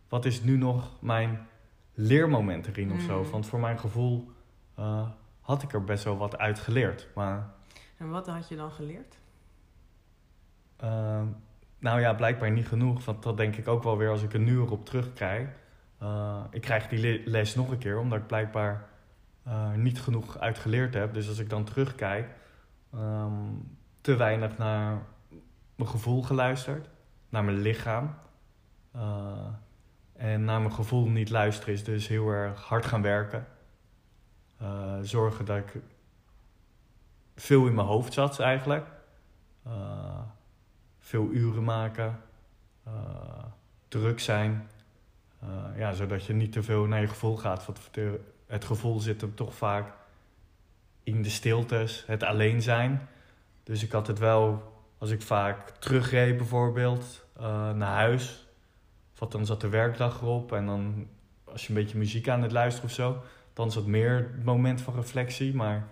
wat 0.09 0.25
is 0.25 0.41
nu 0.41 0.57
nog 0.57 0.91
mijn 1.01 1.47
leermoment 1.93 2.67
erin 2.67 2.91
of 2.91 3.01
zo? 3.01 3.23
Mm. 3.23 3.29
Want 3.29 3.45
voor 3.45 3.59
mijn 3.59 3.79
gevoel 3.79 4.31
uh, 4.79 5.07
had 5.41 5.63
ik 5.63 5.73
er 5.73 5.83
best 5.83 6.03
wel 6.03 6.17
wat 6.17 6.37
uit 6.37 6.59
geleerd. 6.59 7.07
Maar, 7.15 7.49
en 7.97 8.09
wat 8.09 8.27
had 8.27 8.47
je 8.47 8.55
dan 8.55 8.71
geleerd? 8.71 9.17
Uh, 10.83 11.21
nou 11.79 11.99
ja, 11.99 12.13
blijkbaar 12.13 12.51
niet 12.51 12.67
genoeg. 12.67 13.05
Want 13.05 13.23
dat 13.23 13.37
denk 13.37 13.55
ik 13.55 13.67
ook 13.67 13.83
wel 13.83 13.97
weer 13.97 14.09
als 14.09 14.23
ik 14.23 14.33
er 14.33 14.39
nu 14.39 14.57
op 14.57 14.85
terugkrijg. 14.85 15.49
Uh, 16.01 16.43
ik 16.51 16.61
krijg 16.61 16.87
die 16.87 17.29
les 17.29 17.55
nog 17.55 17.69
een 17.69 17.77
keer, 17.77 17.99
omdat 17.99 18.19
ik 18.19 18.27
blijkbaar 18.27 18.89
uh, 19.47 19.73
niet 19.73 20.01
genoeg 20.01 20.39
uitgeleerd 20.39 20.93
heb. 20.93 21.13
Dus 21.13 21.27
als 21.27 21.39
ik 21.39 21.49
dan 21.49 21.63
terugkijk, 21.63 22.29
um, 22.95 23.77
te 24.01 24.15
weinig 24.15 24.57
naar 24.57 25.01
mijn 25.75 25.89
gevoel 25.89 26.23
geluisterd, 26.23 26.89
naar 27.29 27.43
mijn 27.43 27.57
lichaam. 27.57 28.15
Uh, 28.95 29.47
en 30.17 30.43
naar 30.43 30.61
mijn 30.61 30.73
gevoel 30.73 31.07
niet 31.07 31.29
luisteren 31.29 31.73
is 31.73 31.83
dus 31.83 32.07
heel 32.07 32.29
erg 32.29 32.61
hard 32.61 32.85
gaan 32.85 33.01
werken. 33.01 33.47
Uh, 34.61 34.93
zorgen 35.01 35.45
dat 35.45 35.57
ik 35.57 35.81
veel 37.35 37.67
in 37.67 37.75
mijn 37.75 37.87
hoofd 37.87 38.13
zat 38.13 38.39
eigenlijk. 38.39 38.85
Uh, 39.67 40.19
veel 40.99 41.29
uren 41.31 41.63
maken. 41.63 42.19
Uh, 42.87 42.93
druk 43.87 44.19
zijn. 44.19 44.69
ja, 45.75 45.93
zodat 45.93 46.25
je 46.25 46.33
niet 46.33 46.51
te 46.51 46.63
veel 46.63 46.85
naar 46.85 47.01
je 47.01 47.07
gevoel 47.07 47.37
gaat. 47.37 47.65
Want 47.65 47.79
het 48.47 48.65
gevoel 48.65 48.99
zit 48.99 49.21
hem 49.21 49.35
toch 49.35 49.55
vaak 49.55 49.93
in 51.03 51.21
de 51.21 51.29
stiltes, 51.29 52.03
het 52.07 52.23
alleen 52.23 52.61
zijn. 52.61 53.09
Dus 53.63 53.83
ik 53.83 53.91
had 53.91 54.07
het 54.07 54.19
wel, 54.19 54.73
als 54.97 55.09
ik 55.09 55.21
vaak 55.21 55.69
terugreed 55.69 56.37
bijvoorbeeld 56.37 57.25
naar 57.73 57.93
huis. 57.93 58.44
Of 59.19 59.29
dan 59.29 59.45
zat 59.45 59.61
de 59.61 59.69
werkdag 59.69 60.21
erop 60.21 60.51
en 60.51 60.65
dan 60.65 61.07
als 61.43 61.61
je 61.67 61.69
een 61.69 61.75
beetje 61.83 61.97
muziek 61.97 62.29
aan 62.29 62.41
het 62.41 62.51
luisteren 62.51 62.89
of 62.89 62.95
zo. 62.95 63.21
Dan 63.53 63.67
is 63.67 63.75
het 63.75 63.85
meer 63.85 64.15
het 64.17 64.43
moment 64.43 64.81
van 64.81 64.95
reflectie, 64.95 65.55
maar 65.55 65.87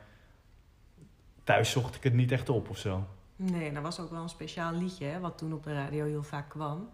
thuis 1.43 1.71
zocht 1.71 1.95
ik 1.95 2.03
het 2.03 2.13
niet 2.13 2.31
echt 2.31 2.49
op 2.49 2.69
of 2.69 2.77
zo. 2.77 3.07
Nee, 3.35 3.69
en 3.69 3.75
er 3.75 3.81
was 3.81 3.99
ook 3.99 4.09
wel 4.11 4.21
een 4.21 4.29
speciaal 4.29 4.73
liedje, 4.73 5.05
hè, 5.05 5.19
wat 5.19 5.37
toen 5.37 5.53
op 5.53 5.63
de 5.63 5.73
radio 5.73 6.05
heel 6.05 6.23
vaak 6.23 6.49
kwam. 6.49 6.89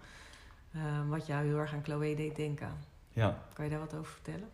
Uh, 0.75 0.81
wat 1.09 1.27
jou 1.27 1.45
heel 1.45 1.57
erg 1.57 1.73
aan 1.73 1.83
Chloe 1.83 2.15
deed 2.15 2.35
denken. 2.35 2.69
Ja. 3.09 3.37
Kan 3.53 3.65
je 3.65 3.71
daar 3.71 3.79
wat 3.79 3.95
over 3.95 4.11
vertellen? 4.11 4.49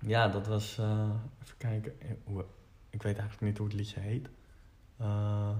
Ja, 0.00 0.28
dat 0.28 0.46
was. 0.46 0.78
eh, 0.78 1.10
even 1.42 1.56
kijken. 1.58 2.00
eh, 2.00 2.08
Hoe, 2.24 2.44
ik 2.90 3.02
weet 3.02 3.18
eigenlijk 3.18 3.40
niet 3.40 3.58
hoe 3.58 3.66
het 3.66 3.76
liedje 3.76 4.00
heet. 4.00 4.28
Eh, 4.96 5.50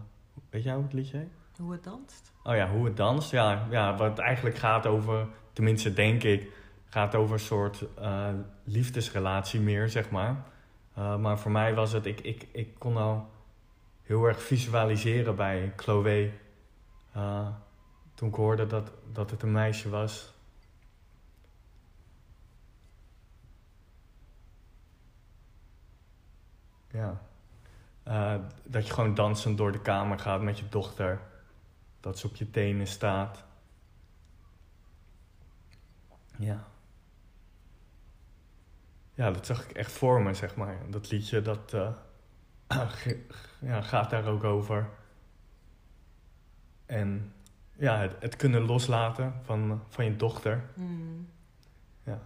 weet 0.50 0.62
jij 0.62 0.74
hoe 0.74 0.82
het 0.82 0.92
liedje 0.92 1.16
heet? 1.18 1.30
Hoe 1.56 1.72
het 1.72 1.84
danst? 1.84 2.32
Oh 2.42 2.54
ja, 2.54 2.68
hoe 2.70 2.84
het 2.84 2.96
danst. 2.96 3.30
Ja, 3.30 3.66
ja, 3.70 3.96
wat 3.96 4.18
eigenlijk 4.18 4.56
gaat 4.56 4.86
over, 4.86 5.26
tenminste 5.52 5.92
denk 5.92 6.22
ik, 6.22 6.50
gaat 6.88 7.14
over 7.14 7.34
een 7.34 7.40
soort 7.40 7.84
eh, 7.98 8.28
liefdesrelatie 8.64 9.60
meer, 9.60 9.88
zeg 9.88 10.10
maar. 10.10 10.44
Eh, 10.94 11.16
maar 11.16 11.38
voor 11.38 11.50
mij 11.50 11.74
was 11.74 11.92
het, 11.92 12.06
ik, 12.06 12.20
ik, 12.20 12.48
ik 12.52 12.74
kon 12.78 12.96
al 12.96 13.30
heel 14.02 14.24
erg 14.24 14.42
visualiseren 14.42 15.36
bij 15.36 15.72
Chloe. 15.76 16.30
eh, 17.12 17.48
toen 18.14 18.28
ik 18.28 18.34
hoorde 18.34 18.66
dat, 18.66 18.90
dat 19.12 19.30
het 19.30 19.42
een 19.42 19.52
meisje 19.52 19.88
was. 19.90 20.32
Ja. 26.90 27.20
Dat 28.64 28.86
je 28.86 28.92
gewoon 28.92 29.14
dansend 29.14 29.56
door 29.58 29.72
de 29.72 29.80
kamer 29.80 30.18
gaat 30.18 30.42
met 30.42 30.58
je 30.58 30.68
dochter. 30.68 31.20
Dat 32.02 32.18
ze 32.18 32.26
op 32.26 32.36
je 32.36 32.50
tenen 32.50 32.86
staat. 32.86 33.44
Ja. 36.36 36.64
Ja, 39.14 39.30
dat 39.30 39.46
zag 39.46 39.64
ik 39.64 39.76
echt 39.76 39.92
voor 39.92 40.22
me, 40.22 40.34
zeg 40.34 40.56
maar. 40.56 40.90
Dat 40.90 41.10
liedje, 41.10 41.42
dat 41.42 41.72
eh, 41.72 41.92
ja, 43.70 43.80
gaat 43.80 44.10
daar 44.10 44.26
ook 44.26 44.44
over. 44.44 44.88
En 46.86 47.32
ja, 47.72 47.98
het, 47.98 48.14
het 48.18 48.36
kunnen 48.36 48.62
loslaten 48.62 49.34
van, 49.42 49.82
van 49.88 50.04
je 50.04 50.16
dochter. 50.16 50.70
Hmm. 50.74 51.28
Ja. 52.02 52.20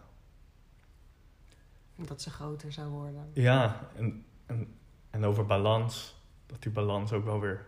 Dat 1.96 2.22
ze 2.22 2.30
groter 2.30 2.72
zou 2.72 2.88
worden. 2.88 3.30
Ja, 3.32 3.88
en, 3.96 4.24
en, 4.46 4.78
en 5.10 5.24
over 5.24 5.46
balans. 5.46 6.14
Dat 6.46 6.62
die 6.62 6.72
balans 6.72 7.12
ook 7.12 7.24
wel 7.24 7.40
weer 7.40 7.66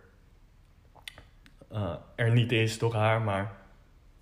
eh, 1.68 1.94
er 2.14 2.32
niet 2.32 2.52
is 2.52 2.78
door 2.78 2.94
haar, 2.94 3.22
maar 3.22 3.56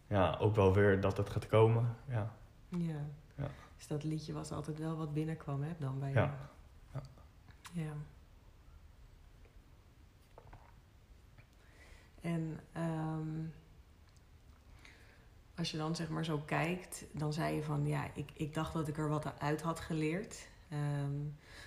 ja, 0.07 0.37
ook 0.41 0.55
wel 0.55 0.75
weer 0.75 1.01
dat 1.01 1.17
het 1.17 1.31
gaat 1.31 1.47
komen. 1.47 1.97
Ja, 2.09 2.33
Ja. 2.69 3.07
Ja. 3.35 3.49
Dus 3.77 3.87
dat 3.87 4.05
liedje 4.05 4.33
was 4.33 4.51
altijd 4.53 4.79
wel 4.79 4.97
wat 4.97 5.13
binnenkwam, 5.15 5.63
hè, 5.63 5.71
dan 5.79 5.99
bij 5.99 6.13
Ja. 6.13 6.15
jou. 6.15 6.31
Ja. 6.93 7.01
Ja. 7.73 7.93
En 12.21 12.61
ehm, 12.73 13.45
als 15.57 15.71
je 15.71 15.77
dan 15.77 15.97
zeg 15.97 16.09
maar 16.09 16.25
zo 16.25 16.39
kijkt, 16.45 17.05
dan 17.13 17.33
zei 17.33 17.55
je 17.57 17.63
van 17.63 17.87
ja, 17.87 18.05
ik, 18.15 18.31
ik 18.35 18.55
dacht 18.55 18.73
dat 18.73 18.89
ik 18.89 18.99
er 18.99 19.09
wat 19.09 19.41
uit 19.41 19.63
had 19.63 19.81
geleerd. 19.81 20.49
Ehm, 20.69 21.15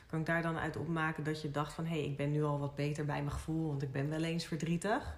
kan 0.07 0.19
ik 0.19 0.25
daar 0.25 0.41
dan 0.41 0.57
uit 0.57 0.77
opmaken 0.77 1.23
dat 1.23 1.41
je 1.41 1.51
dacht 1.51 1.73
van 1.73 1.85
hé, 1.85 1.99
hey, 1.99 2.03
ik 2.09 2.17
ben 2.17 2.31
nu 2.31 2.43
al 2.43 2.59
wat 2.59 2.75
beter 2.75 3.05
bij 3.05 3.19
mijn 3.19 3.31
gevoel, 3.31 3.67
want 3.67 3.81
ik 3.81 3.91
ben 3.91 4.09
wel 4.09 4.23
eens 4.23 4.45
verdrietig. 4.45 5.17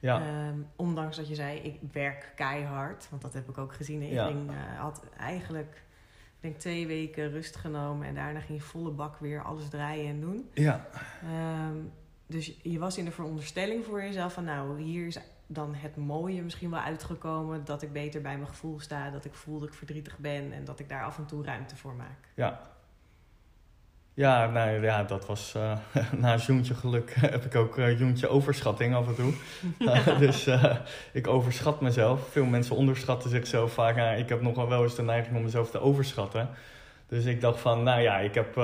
Ja, 0.00 0.20
Ehm, 0.20 0.58
ondanks 0.76 1.16
dat 1.16 1.28
je 1.28 1.34
zei, 1.34 1.58
ik 1.58 1.78
werk 1.92 2.32
keihard. 2.34 3.06
Want 3.10 3.22
dat 3.22 3.32
heb 3.32 3.48
ik 3.48 3.58
ook 3.58 3.72
gezien. 3.74 4.02
Ik 4.02 4.12
Ja. 4.12 4.26
ging, 4.26 4.50
eh, 4.50 4.80
had 4.80 5.02
eigenlijk 5.18 5.84
ik 6.36 6.52
denk 6.52 6.56
twee 6.56 6.86
weken 6.86 7.30
rust 7.30 7.56
genomen. 7.56 8.06
En 8.06 8.14
daarna 8.14 8.40
ging 8.40 8.58
je 8.58 8.64
volle 8.64 8.90
bak 8.90 9.16
weer 9.18 9.42
alles 9.42 9.68
draaien 9.68 10.08
en 10.08 10.20
doen. 10.20 10.50
ja, 10.54 10.86
Ehm, 11.22 11.76
dus 12.26 12.58
je 12.62 12.78
was 12.78 12.98
in 12.98 13.04
de 13.04 13.10
veronderstelling 13.10 13.84
voor 13.84 14.00
jezelf 14.02 14.32
van... 14.32 14.44
nou, 14.44 14.80
hier 14.80 15.06
is 15.06 15.18
dan 15.46 15.74
het 15.74 15.96
mooie 15.96 16.42
misschien 16.42 16.70
wel 16.70 16.80
uitgekomen... 16.80 17.64
dat 17.64 17.82
ik 17.82 17.92
beter 17.92 18.20
bij 18.22 18.34
mijn 18.36 18.48
gevoel 18.48 18.80
sta. 18.80 19.10
Dat 19.10 19.24
ik 19.24 19.34
voel 19.34 19.58
dat 19.58 19.68
ik 19.68 19.74
verdrietig 19.74 20.18
ben. 20.18 20.52
En 20.52 20.64
dat 20.64 20.78
ik 20.80 20.88
daar 20.88 21.04
af 21.04 21.18
en 21.18 21.26
toe 21.26 21.44
ruimte 21.44 21.76
voor 21.76 21.94
maak. 21.94 22.28
ja. 22.34 22.60
Ja, 24.16 24.46
nou 24.46 24.82
ja, 24.82 25.02
dat 25.04 25.26
was 25.26 25.54
eh, 25.54 25.78
na 26.22 26.36
Joentje 26.36 26.74
geluk 26.74 27.10
heb 27.34 27.44
ik 27.44 27.54
ook 27.54 27.78
eh 27.78 27.98
Joentje 27.98 28.28
overschatting 28.28 28.94
af 28.94 29.06
en 29.06 29.14
toe. 29.14 29.32
Dus 30.26 30.46
eh, 30.46 30.76
ik 31.12 31.26
overschat 31.26 31.80
mezelf. 31.80 32.28
Veel 32.30 32.44
mensen 32.44 32.76
onderschatten 32.76 33.30
zichzelf 33.30 33.72
vaak. 33.72 33.96
Ja, 33.96 34.10
ik 34.10 34.28
heb 34.28 34.40
nogal 34.40 34.68
wel 34.68 34.82
eens 34.82 34.94
de 34.94 35.02
neiging 35.02 35.36
om 35.36 35.42
mezelf 35.42 35.70
te 35.70 35.80
overschatten. 35.80 36.48
Dus 37.06 37.24
ik 37.24 37.40
dacht 37.40 37.60
van, 37.60 37.82
nou 37.82 38.00
ja, 38.00 38.18
ik 38.18 38.34
heb 38.34 38.56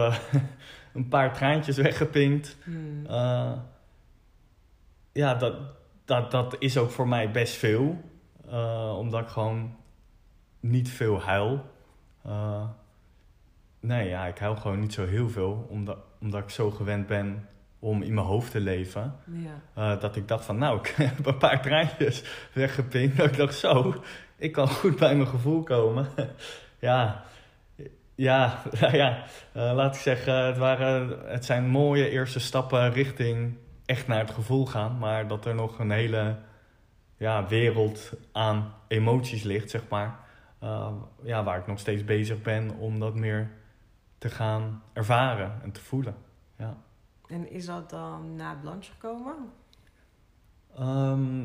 een 0.95 1.09
paar 1.09 1.35
traantjes 1.35 1.77
weggepinkt. 1.77 2.57
Hmm. 2.65 3.07
Ja, 5.13 5.35
dat, 5.35 5.55
dat, 6.05 6.31
dat 6.31 6.57
is 6.59 6.77
ook 6.77 6.91
voor 6.91 7.09
mij 7.09 7.31
best 7.31 7.55
veel. 7.55 8.01
Omdat 8.97 9.21
ik 9.21 9.29
gewoon 9.29 9.77
niet 10.61 10.91
veel 10.91 11.21
huil. 11.21 11.65
Nee, 13.83 14.09
ja, 14.09 14.27
ik 14.27 14.39
huil 14.39 14.57
gewoon 14.57 14.81
niet 14.81 14.93
zo 14.93 15.07
heel 15.07 15.29
veel. 15.29 15.67
Omdat, 15.69 15.99
omdat 16.21 16.43
ik 16.43 16.51
zo 16.51 16.71
gewend 16.71 17.07
ben 17.07 17.49
om 17.79 18.03
in 18.03 18.15
mijn 18.15 18.27
hoofd 18.27 18.51
te 18.51 18.61
leven. 18.61 19.15
ja. 19.27 19.61
Eh, 19.75 20.01
dat 20.01 20.17
ik 20.17 20.29
dacht 20.29 20.45
van, 20.45 20.59
nou, 20.59 20.79
ik 20.81 20.87
heb 20.87 21.27
een 21.27 21.37
paar 21.37 21.63
traantjes 21.63 22.25
weggepinkt. 22.53 23.17
Dat 23.17 23.27
ik 23.27 23.37
dacht, 23.37 23.55
zo, 23.55 23.95
ik 24.37 24.53
kan 24.53 24.69
goed 24.81 24.97
bij 24.97 25.15
mijn 25.15 25.29
gevoel 25.29 25.63
komen. 25.63 26.07
ja, 26.79 27.25
ja, 28.15 28.63
ja. 28.93 29.25
Eh, 29.53 29.73
laat 29.75 29.95
ik 29.95 30.01
zeggen, 30.01 30.35
het, 30.35 30.59
waren, 30.59 31.19
het 31.25 31.45
zijn 31.45 31.69
mooie 31.69 32.11
eerste 32.11 32.41
stappen 32.41 32.93
richting 32.93 33.57
echt 33.85 34.07
naar 34.07 34.21
het 34.21 34.31
gevoel 34.31 34.67
gaan. 34.67 34.99
Maar 34.99 35.29
dat 35.29 35.45
er 35.45 35.55
nog 35.55 35.79
een 35.79 35.91
hele 35.91 36.37
ja, 37.17 37.47
wereld 37.49 38.13
aan 38.33 38.75
emoties 38.89 39.43
ligt, 39.43 39.71
zeg 39.71 39.83
maar. 39.89 40.19
Eh, 40.59 40.93
ja, 41.23 41.45
waar 41.45 41.59
ik 41.59 41.67
nog 41.67 41.79
steeds 41.79 42.05
bezig 42.05 42.43
ben 42.43 42.71
om 42.79 43.01
dat 43.01 43.15
meer 43.15 43.51
te 44.23 44.31
gaan 44.31 44.83
ervaren 44.93 45.63
en 45.63 45.73
te 45.73 45.81
voelen. 45.81 46.17
Ja. 46.57 46.77
En 47.27 47.51
is 47.51 47.67
dat 47.67 47.91
dan 47.91 48.37
na 48.37 48.55
Blanche 48.55 48.93
gekomen? 48.93 49.53
Ehm, 50.77 51.45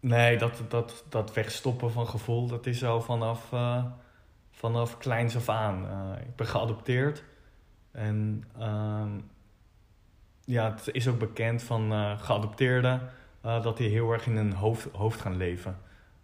nee, 0.00 0.38
dat, 0.38 0.62
dat, 0.68 1.04
dat 1.08 1.34
wegstoppen 1.34 1.92
van 1.92 2.06
gevoel, 2.06 2.46
dat 2.46 2.66
is 2.66 2.84
al 2.84 3.00
vanaf, 3.00 3.52
eh, 3.52 3.84
vanaf 4.50 4.98
kleins 4.98 5.36
af 5.36 5.48
aan. 5.48 5.86
Eh, 5.88 6.26
ik 6.26 6.36
ben 6.36 6.46
geadopteerd. 6.46 7.24
En 7.90 8.44
ehm, 8.58 9.20
ja, 10.44 10.70
het 10.70 10.88
is 10.92 11.08
ook 11.08 11.18
bekend 11.18 11.62
van 11.62 11.92
eh, 11.92 12.18
geadopteerden 12.20 13.10
dat 13.40 13.76
die 13.76 13.88
heel 13.88 14.12
erg 14.12 14.26
in 14.26 14.36
hun 14.36 14.52
hoofd, 14.52 14.88
hoofd 14.92 15.20
gaan 15.20 15.36
leven. 15.36 15.78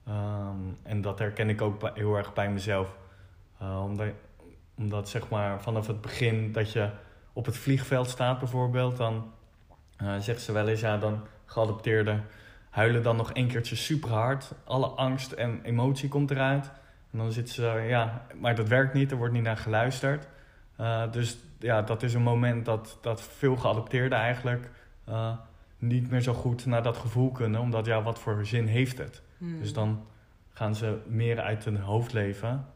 Ehm, 0.07 0.73
en 0.83 1.01
dat 1.01 1.19
herken 1.19 1.49
ik 1.49 1.61
ook 1.61 1.79
bij- 1.79 1.93
heel 1.95 2.17
erg 2.17 2.33
bij 2.33 2.51
mezelf. 2.51 2.97
Omdat, 3.61 4.07
omdat 4.81 5.09
zeg 5.09 5.29
maar 5.29 5.63
vanaf 5.63 5.87
het 5.87 6.01
begin 6.01 6.53
dat 6.53 6.73
je 6.73 6.91
op 7.33 7.47
het 7.47 7.57
vliegveld 7.57 8.09
staat 8.09 8.39
bijvoorbeeld, 8.39 8.97
dan 8.97 9.33
eh 9.97 10.17
zegt 10.19 10.43
ze 10.43 10.53
wel 10.53 10.69
eens, 10.69 10.81
ja, 10.81 10.97
dan 10.97 11.27
geadopteerden 11.45 12.25
huilen 12.71 13.03
dan 13.03 13.17
nog 13.17 13.31
een 13.33 13.49
keertje 13.49 13.77
super 13.77 14.11
hard. 14.11 14.53
Alle 14.65 14.87
angst 14.87 15.33
en 15.33 15.61
emotie 15.63 16.09
komt 16.09 16.31
eruit. 16.31 16.71
En 17.11 17.19
dan 17.19 17.33
zit 17.33 17.51
ze, 17.51 17.85
ja, 17.89 18.27
maar 18.35 18.55
dat 18.55 18.69
werkt 18.69 18.95
niet, 18.95 19.11
er 19.11 19.17
wordt 19.17 19.35
niet 19.35 19.43
naar 19.43 19.57
geluisterd. 19.57 20.29
Eh, 20.77 21.13
dus 21.13 21.39
ja, 21.59 21.83
dat 21.83 22.03
is 22.03 22.15
een 22.15 22.23
moment 22.23 22.65
dat, 22.65 22.99
dat 23.01 23.23
veel 23.23 23.57
geadopteerden 23.57 24.19
eigenlijk 24.19 24.71
eh, 25.05 25.33
niet 25.79 26.11
meer 26.11 26.21
zo 26.21 26.33
goed 26.33 26.67
naar 26.67 26.83
dat 26.83 26.97
gevoel 26.97 27.31
kunnen. 27.31 27.61
Omdat 27.61 27.87
ja, 27.87 28.03
wat 28.03 28.19
voor 28.19 28.47
zin 28.47 28.67
heeft 28.67 28.99
het? 28.99 29.23
Hmm. 29.39 29.59
Dus 29.59 29.73
dan 29.73 30.07
gaan 30.53 30.75
ze 30.75 30.99
meer 31.07 31.41
uit 31.41 31.65
hun 31.65 31.77
hoofd 31.77 32.13
leven. 32.13 32.67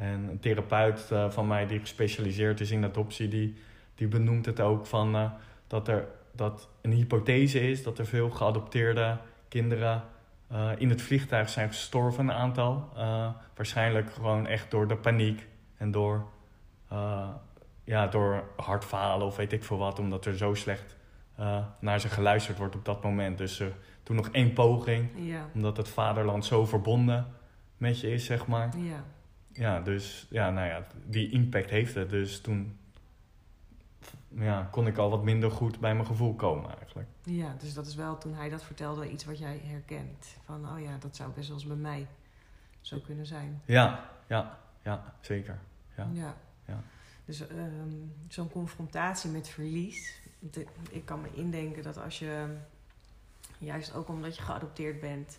En 0.00 0.28
een 0.28 0.40
therapeut 0.40 1.10
eh, 1.10 1.30
van 1.30 1.46
mij 1.46 1.66
die 1.66 1.80
gespecialiseerd 1.80 2.60
is 2.60 2.70
in 2.70 2.84
adoptie, 2.84 3.28
die, 3.28 3.56
die 3.94 4.08
benoemt 4.08 4.46
het 4.46 4.60
ook 4.60 4.86
van 4.86 5.14
eh, 5.14 5.30
dat 5.66 5.88
er 5.88 6.08
dat 6.32 6.68
een 6.80 6.92
hypothese 6.92 7.70
is 7.70 7.82
dat 7.82 7.98
er 7.98 8.06
veel 8.06 8.30
geadopteerde 8.30 9.18
kinderen 9.48 10.02
eh, 10.48 10.70
in 10.76 10.90
het 10.90 11.02
vliegtuig 11.02 11.48
zijn 11.48 11.68
gestorven, 11.68 12.28
een 12.28 12.34
aantal. 12.34 12.88
Waarschijnlijk 13.54 14.12
gewoon 14.12 14.46
echt 14.46 14.70
door 14.70 14.88
de 14.88 14.96
paniek 14.96 15.46
en 15.76 15.90
door, 15.90 16.26
eh, 16.88 17.28
ja, 17.84 18.06
door 18.06 18.44
hartfalen 18.56 19.26
of 19.26 19.36
weet 19.36 19.52
ik 19.52 19.64
veel 19.64 19.78
wat, 19.78 19.98
omdat 19.98 20.26
er 20.26 20.36
zo 20.36 20.54
slecht 20.54 20.96
naar 21.80 22.00
ze 22.00 22.08
geluisterd 22.08 22.58
wordt 22.58 22.74
op 22.74 22.84
dat 22.84 23.02
moment. 23.02 23.38
Dus 23.38 23.62
toen 24.02 24.16
nog 24.16 24.28
één 24.28 24.52
poging 24.52 25.08
Ja, 25.16 25.46
omdat 25.54 25.76
het 25.76 25.88
vaderland 25.88 26.44
zo 26.44 26.66
verbonden 26.66 27.26
met 27.76 28.00
je 28.00 28.12
is, 28.12 28.24
zeg 28.24 28.46
maar. 28.46 28.78
ja. 28.78 29.04
Ja, 29.52 29.80
dus 29.80 30.26
ja, 30.30 30.50
nou 30.50 30.68
ja, 30.68 30.86
die 31.06 31.30
impact 31.30 31.70
heeft 31.70 31.94
het. 31.94 32.10
Dus 32.10 32.40
toen 32.40 32.78
ja, 34.28 34.68
kon 34.70 34.86
ik 34.86 34.96
al 34.96 35.10
wat 35.10 35.22
minder 35.22 35.50
goed 35.50 35.80
bij 35.80 35.94
mijn 35.94 36.06
gevoel 36.06 36.34
komen 36.34 36.76
eigenlijk. 36.78 37.08
Ja, 37.22 37.56
dus 37.58 37.74
dat 37.74 37.86
is 37.86 37.94
wel 37.94 38.18
toen 38.18 38.34
hij 38.34 38.48
dat 38.48 38.64
vertelde 38.64 39.10
iets 39.10 39.24
wat 39.24 39.38
jij 39.38 39.60
herkent. 39.64 40.36
Van, 40.44 40.68
oh 40.68 40.80
ja, 40.80 40.96
dat 40.98 41.16
zou 41.16 41.30
best 41.32 41.48
wel 41.48 41.56
eens 41.56 41.66
bij 41.66 41.76
mij 41.76 42.06
zo 42.80 42.98
kunnen 42.98 43.26
zijn. 43.26 43.62
Ja, 43.64 44.10
ja, 44.26 44.58
ja, 44.82 45.14
zeker. 45.20 45.58
Ja. 45.96 46.08
Ja. 46.12 46.36
Ja. 46.66 46.82
Dus 47.24 47.48
ehm, 47.48 47.90
zo'n 48.28 48.50
confrontatie 48.50 49.30
met 49.30 49.48
verlies. 49.48 50.20
Ik 50.90 51.04
kan 51.04 51.20
me 51.20 51.28
indenken 51.34 51.82
dat 51.82 51.96
als 51.96 52.18
je, 52.18 52.56
juist 53.58 53.94
ook 53.94 54.08
omdat 54.08 54.36
je 54.36 54.42
geadopteerd 54.42 55.00
bent, 55.00 55.38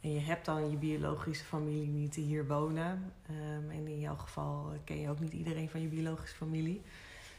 en 0.00 0.12
je 0.12 0.20
hebt 0.20 0.44
dan 0.44 0.70
je 0.70 0.76
biologische 0.76 1.44
familie 1.44 1.88
niet 1.88 2.14
hier 2.14 2.46
wonen, 2.46 3.12
ehm, 3.26 3.70
en 3.70 3.86
in 3.86 4.00
jouw 4.00 4.16
geval 4.16 4.72
ken 4.84 5.00
je 5.00 5.08
ook 5.08 5.20
niet 5.20 5.32
iedereen 5.32 5.68
van 5.68 5.80
je 5.80 5.88
biologische 5.88 6.36
familie, 6.36 6.82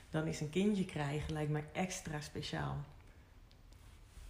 dan 0.09 0.27
is 0.27 0.41
een 0.41 0.49
kindje 0.49 0.85
krijgen 0.85 1.33
lijkt 1.33 1.51
mij 1.51 1.65
extra 1.71 2.21
speciaal. 2.21 2.77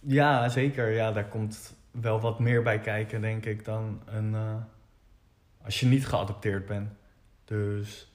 Ja, 0.00 0.48
zeker. 0.48 0.90
Ja, 0.90 1.12
daar 1.12 1.28
komt 1.28 1.74
wel 1.90 2.20
wat 2.20 2.38
meer 2.38 2.62
bij 2.62 2.80
kijken, 2.80 3.20
denk 3.20 3.44
ik, 3.44 3.64
dan 3.64 4.02
een, 4.04 4.34
eh, 4.34 4.54
als 5.64 5.80
je 5.80 5.86
niet 5.86 6.06
geadopteerd 6.06 6.66
bent. 6.66 6.90
Dus 7.44 8.12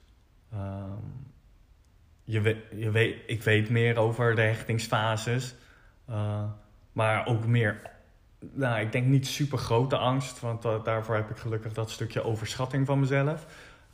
ehm, 0.52 1.02
je, 2.24 2.40
weet, 2.40 2.56
je 2.70 2.90
weet, 2.90 3.22
ik 3.26 3.42
weet 3.42 3.70
meer 3.70 3.98
over 3.98 4.34
de 4.34 4.42
hechtingsfases. 4.42 5.54
Uh, 6.10 6.44
maar 6.92 7.26
ook 7.26 7.46
meer, 7.46 7.80
nou, 8.40 8.80
ik 8.80 8.92
denk 8.92 9.06
niet 9.06 9.26
super 9.26 9.58
grote 9.58 9.96
angst, 9.96 10.40
want 10.40 10.64
uh, 10.64 10.84
daarvoor 10.84 11.14
heb 11.14 11.30
ik 11.30 11.36
gelukkig 11.36 11.72
dat 11.72 11.90
stukje 11.90 12.24
overschatting 12.24 12.86
van 12.86 13.00
mezelf. 13.00 13.46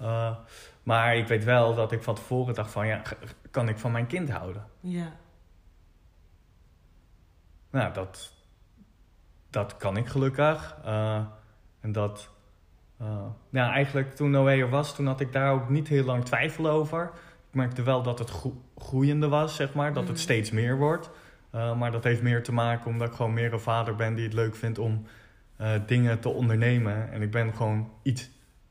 Uh, 0.03 0.37
maar 0.83 1.17
ik 1.17 1.27
weet 1.29 1.45
wel 1.45 1.75
dat 1.75 1.93
ik 1.93 2.03
van 2.03 2.15
tevoren 2.15 2.55
dacht 2.55 2.71
van, 2.71 2.87
ja, 2.87 3.03
kan 3.51 3.69
ik 3.69 3.79
van 3.79 3.93
mijn 3.93 4.07
kind 4.07 4.31
houden? 4.31 4.67
Ja. 4.81 5.13
Nou, 7.71 7.93
dat, 7.93 8.33
dat 9.51 9.77
kan 9.77 9.97
ik 9.97 10.07
gelukkig. 10.07 10.77
en 11.81 11.93
dat, 11.93 12.31
ja, 13.51 13.73
eigenlijk 13.73 14.15
toen 14.17 14.31
Noé 14.31 14.51
er 14.51 14.69
was, 14.71 14.95
toen 14.95 15.07
had 15.07 15.21
ik 15.21 15.33
daar 15.33 15.53
ook 15.53 15.69
niet 15.69 15.89
heel 15.89 16.05
lang 16.05 16.25
twijfel 16.25 16.69
over. 16.69 17.11
Ik 17.49 17.55
merkte 17.55 17.83
wel 17.83 18.03
dat 18.03 18.19
het 18.19 18.33
groeiende 18.77 19.29
was, 19.29 19.57
zeg 19.57 19.75
maar, 19.75 19.93
dat 19.93 20.03
het 20.03 20.13
Mhm. 20.13 20.23
steeds 20.23 20.51
meer 20.51 20.79
wordt. 20.79 21.11
Uh, 21.55 21.77
maar 21.77 21.93
dat 21.93 22.05
heeft 22.05 22.23
meer 22.23 22.43
te 22.43 22.53
maken 22.53 22.87
omdat 22.87 23.09
ik 23.09 23.15
gewoon 23.15 23.33
meer 23.33 23.53
een 23.53 23.61
vader 23.61 23.97
ben 23.97 24.15
die 24.15 24.25
het 24.25 24.33
leuk 24.33 24.57
vindt 24.57 24.79
om 24.79 25.07
uh, 25.61 25.71
dingen 25.87 26.21
te 26.21 26.29
ondernemen. 26.29 27.13
En 27.13 27.23
ik 27.23 27.31
ben 27.31 27.55
gewoon 27.55 27.91
iets. 28.03 28.31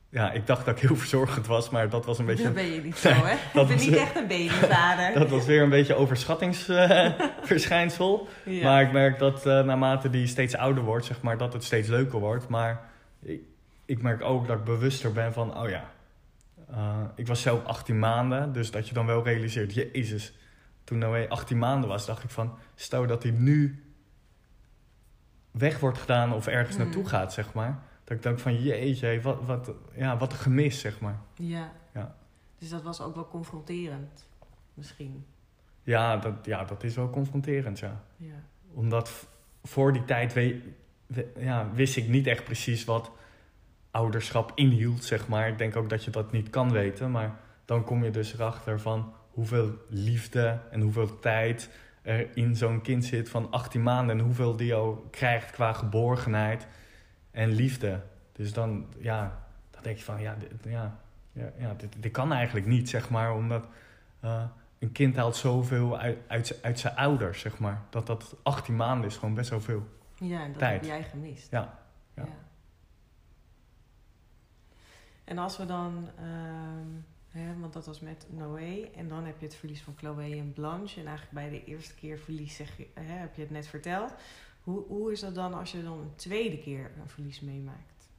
Ja, 0.10 0.32
ik 0.32 0.48
dacht 0.48 0.66
dat 0.66 0.76
ik 0.76 0.82
heel 0.88 0.96
verzorgend 1.06 1.48
was, 1.48 1.70
maar 1.70 1.90
dat 1.90 2.06
was 2.06 2.20
een 2.20 2.26
beetje. 2.26 2.44
Dat 2.44 2.54
ben 2.54 2.74
je 2.74 2.82
niet 2.82 2.98
zo, 3.08 3.10
hè? 3.10 3.36
dat 3.54 3.70
ik 3.70 3.78
ben 3.78 3.86
niet 3.86 3.96
echt 3.96 4.16
een 4.16 4.28
babyvader. 4.28 5.14
Dat 5.20 5.30
was 5.30 5.46
weer 5.46 5.62
een 5.62 5.70
beetje 5.70 5.96
overschattingsverschijnsel. 5.96 8.28
ja. 8.46 8.64
Maar 8.64 8.82
ik 8.82 8.92
merk 8.92 9.20
dat 9.20 9.48
uh, 9.48 9.64
naarmate 9.64 10.10
die 10.10 10.28
steeds 10.28 10.56
ouder 10.56 10.84
wordt, 10.84 11.06
zeg 11.06 11.22
maar, 11.22 11.38
dat 11.38 11.54
het 11.54 11.64
steeds 11.64 11.88
leuker 11.88 12.20
wordt. 12.20 12.48
Maar 12.48 12.82
ik, 13.22 13.42
ik 13.86 14.02
merk 14.02 14.24
ook 14.24 14.48
dat 14.48 14.58
ik 14.58 14.64
bewuster 14.64 15.12
ben 15.12 15.34
van, 15.34 15.58
oh 15.58 15.70
ja, 15.70 15.92
ik 17.16 17.28
was 17.28 17.42
zelf 17.42 17.66
18 17.66 18.00
maanden. 18.00 18.54
Dus 18.54 18.72
dat 18.72 18.88
je 18.88 18.94
dan 18.94 19.06
wel 19.06 19.24
realiseert, 19.24 19.74
jezus, 19.74 20.34
toen 20.84 20.98
Noé 20.98 21.26
18 21.30 21.58
maanden 21.58 21.90
was, 21.90 22.06
dacht 22.06 22.24
ik 22.24 22.30
van, 22.30 22.54
stel 22.76 23.08
dat 23.08 23.24
hij 23.24 23.32
nu 23.32 23.84
weg 25.52 25.80
wordt 25.80 25.98
gedaan 25.98 26.34
of 26.34 26.48
ergens 26.48 26.76
Hmm. 26.76 26.86
naartoe 26.86 27.06
gaat, 27.08 27.34
zeg 27.34 27.54
maar. 27.54 27.84
Dat 28.04 28.18
ik 28.18 28.24
denk 28.24 28.40
van, 28.40 28.62
jeetje, 28.62 29.22
wat, 29.22 29.46
wat, 29.46 29.72
ja, 29.96 30.18
wat 30.18 30.32
een 30.32 30.38
gemis, 30.38 30.80
zeg 30.80 31.00
maar. 31.00 31.20
ja. 31.36 31.72
Ja. 31.94 32.16
Dus 32.58 32.70
dat 32.70 32.82
was 32.84 33.02
ook 33.02 33.16
wel 33.16 33.28
confronterend, 33.28 34.28
misschien. 34.74 35.26
Ja, 35.84 36.18
dat, 36.18 36.34
ja, 36.46 36.64
dat 36.64 36.84
is 36.84 36.96
wel 36.96 37.10
confronterend, 37.10 37.80
ja. 37.80 38.04
Ja. 38.18 38.34
Omdat 38.74 39.28
voor 39.64 39.94
die 39.94 40.06
tijd 40.06 40.34
we, 40.34 40.74
we- 41.06 41.32
ja, 41.40 41.70
wist 41.74 41.98
ik 41.98 42.08
niet 42.08 42.28
echt 42.28 42.44
precies 42.44 42.84
wat 42.86 43.12
ouderschap 43.92 44.52
inhield, 44.56 45.04
zeg 45.04 45.28
maar. 45.28 45.48
Ik 45.48 45.58
denk 45.58 45.76
ook 45.76 45.90
dat 45.90 46.04
je 46.04 46.12
dat 46.12 46.32
niet 46.32 46.50
kan 46.50 46.72
weten, 46.72 47.12
maar 47.12 47.40
dan 47.66 47.84
kom 47.84 48.04
je 48.04 48.10
dus 48.12 48.34
erachter 48.34 48.80
van 48.80 49.14
hoeveel 49.34 49.72
liefde 49.88 50.60
en 50.72 50.82
hoeveel 50.82 51.20
tijd 51.20 51.70
er 52.02 52.38
in 52.38 52.56
zo'n 52.56 52.82
kind 52.82 53.06
zit 53.06 53.30
van 53.30 53.52
18 53.52 53.84
maanden 53.84 54.18
en 54.18 54.24
hoeveel 54.24 54.56
die 54.56 54.74
al 54.74 55.08
krijgt 55.12 55.52
qua 55.52 55.74
geborgenheid 55.74 56.68
en 57.32 57.50
liefde. 57.50 58.02
Dus 58.32 58.54
dan, 58.54 58.86
ja, 58.98 59.46
dan 59.72 59.84
denk 59.84 59.98
je 59.98 60.04
van, 60.04 60.22
ja, 60.22 60.36
dit, 60.40 60.50
ja, 60.64 61.00
ja, 61.32 61.52
ja 61.58 61.74
dit, 61.78 61.96
dit 62.00 62.12
kan 62.12 62.34
eigenlijk 62.34 62.66
niet, 62.66 62.90
zeg 62.90 63.10
maar, 63.10 63.34
omdat 63.34 63.68
eh, 64.20 64.44
een 64.80 64.92
kind 64.92 65.16
haalt 65.16 65.36
zoveel 65.36 65.98
uit, 66.00 66.18
uit, 66.28 66.60
uit 66.62 66.80
zijn 66.80 66.96
ouders, 66.96 67.40
zeg 67.40 67.60
maar. 67.60 67.82
Dat 67.90 68.08
dat 68.08 68.36
18 68.44 68.76
maanden 68.76 69.10
is 69.10 69.18
gewoon 69.18 69.34
best 69.34 69.50
wel 69.50 69.62
veel. 69.62 69.88
Ja, 70.16 70.44
en 70.44 70.50
dat 70.50 70.60
Tijd. 70.60 70.82
heb 70.82 70.90
jij 70.90 71.04
gemist. 71.04 71.52
Ja, 71.52 71.80
ja. 72.14 72.26
En 75.24 75.38
als 75.38 75.58
we 75.58 75.66
dan, 75.66 76.10
ehm, 76.18 76.88
hè, 77.34 77.60
want 77.60 77.74
dat 77.74 77.86
was 77.86 78.00
met 78.00 78.28
Noé, 78.30 78.90
en 78.96 79.08
dan 79.08 79.26
heb 79.26 79.40
je 79.40 79.46
het 79.46 79.56
verlies 79.56 79.82
van 79.82 79.94
Chloe 79.98 80.36
en 80.38 80.54
Blanche. 80.54 81.00
En 81.00 81.08
eigenlijk 81.08 81.36
bij 81.36 81.50
de 81.50 81.64
eerste 81.64 81.96
keer 81.96 82.18
verlies 82.18 82.56
zeg 82.56 82.78
je, 82.78 82.88
hè, 82.94 83.14
heb 83.14 83.36
je 83.36 83.42
het 83.42 83.52
net 83.52 83.68
verteld. 83.68 84.14
Hoe, 84.64 84.84
hoe 84.88 85.12
is 85.12 85.20
dat 85.20 85.36
dan 85.36 85.54
als 85.54 85.72
je 85.72 85.84
dan 85.84 86.00
een 86.00 86.16
tweede 86.16 86.58
keer 86.58 86.92
een 87.02 87.10
verlies 87.10 87.40
meemaakt? 87.42 88.10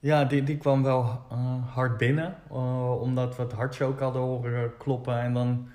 Ja, 0.00 0.24
die, 0.24 0.42
die 0.42 0.56
kwam 0.56 0.82
wel 0.82 1.24
eh, 1.30 1.74
hard 1.74 1.96
binnen. 1.96 2.36
eh, 2.50 3.00
omdat 3.00 3.36
we 3.36 3.42
het 3.42 3.52
hartje 3.52 3.84
ook 3.84 4.00
hadden 4.00 4.22
horen 4.22 4.76
kloppen. 4.76 5.20
En 5.20 5.32
dan, 5.32 5.68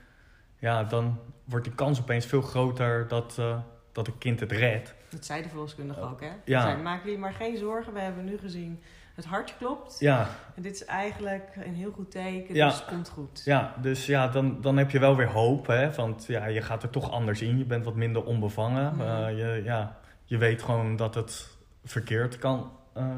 ja, 0.58 0.84
dan 0.84 1.20
wordt 1.44 1.66
die 1.66 1.76
kans 1.76 2.00
opeens 2.00 2.26
veel 2.26 2.42
groter 2.42 3.08
dat, 3.08 3.38
eh, 3.40 3.60
dat 3.92 4.08
een 4.08 4.18
kind 4.18 4.40
het 4.40 4.52
redt. 4.52 4.96
Dat 5.10 5.26
zei 5.26 5.42
de 5.42 5.50
verloskundige 5.50 6.02
ook, 6.02 6.22
hè? 6.22 6.32
Ja. 6.46 6.62
Zei, 6.62 6.82
maak 6.82 7.04
jullie 7.04 7.20
maar 7.20 7.34
geen 7.34 7.58
zorgen, 7.58 7.94
we 7.94 8.00
hebben 8.00 8.26
nu 8.26 8.38
gezien 8.38 8.82
het 9.14 9.26
hartje 9.26 9.56
klopt. 9.58 10.00
Ja, 10.00 10.28
En 10.56 10.62
dit 10.62 10.74
is 10.76 10.86
eigenlijk 10.86 11.56
een 11.56 11.74
heel 11.76 11.92
goed 11.92 12.12
teken, 12.12 12.56
Ja. 12.56 12.68
dus 12.68 12.76
het 12.80 12.86
komt 12.88 13.10
goed. 13.10 13.42
ja 13.46 13.76
dus 13.82 14.06
ja, 14.06 14.28
dan, 14.28 14.62
dan 14.62 14.78
heb 14.78 14.92
je 14.92 15.00
wel 15.00 15.16
weer 15.16 15.30
hoop. 15.30 15.68
Hè? 15.68 15.92
Want 15.94 16.26
ja, 16.26 16.46
je 16.46 16.62
gaat 16.62 16.84
er 16.84 16.90
toch 16.90 17.12
anders 17.12 17.42
in. 17.42 17.58
Je 17.58 17.66
bent 17.66 17.86
wat 17.86 17.96
minder 17.96 18.24
onbevangen. 18.24 18.92
Eh, 19.00 19.38
je, 19.38 19.62
ja, 19.64 20.00
je 20.26 20.38
weet 20.38 20.62
gewoon 20.62 20.96
dat 20.96 21.16
het 21.16 21.48
verkeerd 21.84 22.38
kan 22.38 22.72
eh, 22.94 23.18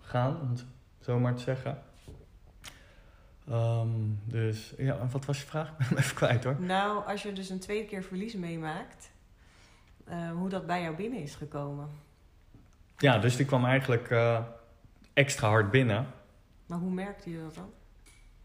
gaan, 0.00 0.40
om 0.40 0.50
het 0.50 0.64
zo 1.00 1.18
maar 1.18 1.34
te 1.34 1.42
zeggen. 1.42 1.82
Ehm, 3.48 3.88
dus 4.24 4.74
ja, 4.78 4.96
en 4.98 5.10
wat 5.10 5.24
was 5.24 5.40
je 5.40 5.46
vraag? 5.46 5.68
Ik 5.70 5.76
ben 5.76 5.86
hem 5.86 5.96
even 5.98 6.16
kwijt 6.16 6.44
hoor. 6.44 6.56
Nou, 6.60 7.06
als 7.06 7.22
je 7.22 7.32
dus 7.32 7.48
een 7.48 7.60
tweede 7.60 7.86
keer 7.86 8.02
verlies 8.02 8.34
meemaakt, 8.34 9.10
eh, 10.04 10.30
hoe 10.30 10.48
dat 10.48 10.66
bij 10.66 10.82
jou 10.82 10.96
binnen 10.96 11.20
is 11.22 11.34
gekomen. 11.34 11.88
Ja, 12.98 13.18
dus 13.18 13.36
die 13.36 13.46
kwam 13.46 13.64
eigenlijk 13.64 14.10
extra 15.12 15.48
hard 15.48 15.70
binnen. 15.70 16.06
Maar 16.66 16.78
hoe 16.78 16.90
merkte 16.90 17.30
je 17.30 17.40
dat 17.42 17.54
dan? 17.54 17.72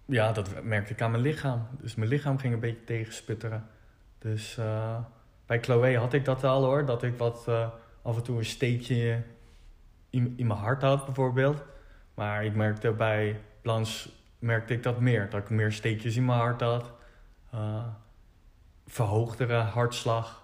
Ja, 0.06 0.32
dat 0.32 0.64
merkte 0.64 0.94
ik 0.94 1.02
aan 1.02 1.12
mijn 1.12 1.24
lichaam. 1.24 1.68
Dus 1.82 1.96
mijn 1.96 2.10
lichaam 2.10 2.38
ging 2.38 2.54
een 2.54 2.60
beetje 2.60 2.84
tegensputteren. 2.84 3.68
Dus 4.18 4.58
eh, 4.58 4.98
bij 5.46 5.60
Chloe 5.60 5.98
had 5.98 6.14
ik 6.14 6.26
dat 6.26 6.44
al 6.44 6.64
hoor. 6.64 6.86
Dat 6.86 7.04
ik 7.04 7.18
wat 7.18 7.48
eh, 7.48 7.70
af 8.02 8.16
en 8.16 8.24
toe 8.24 8.38
een 8.38 8.46
steekje 8.46 9.24
in, 10.10 10.34
in 10.38 10.48
mijn 10.48 10.60
hart 10.60 10.82
had 10.82 11.06
bijvoorbeeld. 11.06 11.64
Maar 12.14 12.46
ik 12.46 12.56
merkte 12.56 12.92
bij 12.92 13.42
Blanche 13.62 14.10
merkte 14.40 14.74
ik 14.74 14.84
dat 14.84 15.00
meer. 15.00 15.30
Dat 15.30 15.42
ik 15.42 15.50
meer 15.50 15.72
steekjes 15.72 16.16
in 16.16 16.26
mijn 16.26 16.40
hart 16.40 16.62
had. 16.62 16.92
Eh 17.52 17.86
verhoogdere 18.88 19.58
hartslag. 19.58 20.44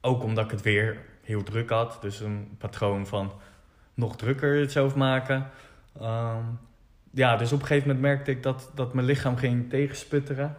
Ook 0.00 0.22
omdat 0.22 0.44
ik 0.44 0.50
het 0.50 0.62
weer 0.62 1.04
heel 1.22 1.42
druk 1.42 1.70
had. 1.70 1.98
Dus 2.00 2.20
een 2.20 2.54
patroon 2.58 3.06
van 3.06 3.32
nog 3.96 4.16
drukker 4.16 4.60
het 4.60 4.72
zelf 4.72 4.94
maken. 4.94 5.50
Ehm, 6.00 6.42
ja, 7.10 7.36
dus 7.36 7.52
op 7.52 7.60
een 7.60 7.66
gegeven 7.66 7.88
moment 7.88 8.06
merkte 8.06 8.30
ik 8.30 8.42
dat, 8.42 8.70
dat 8.74 8.94
mijn 8.94 9.06
lichaam 9.06 9.36
ging 9.36 9.70
tegensputteren. 9.70 10.56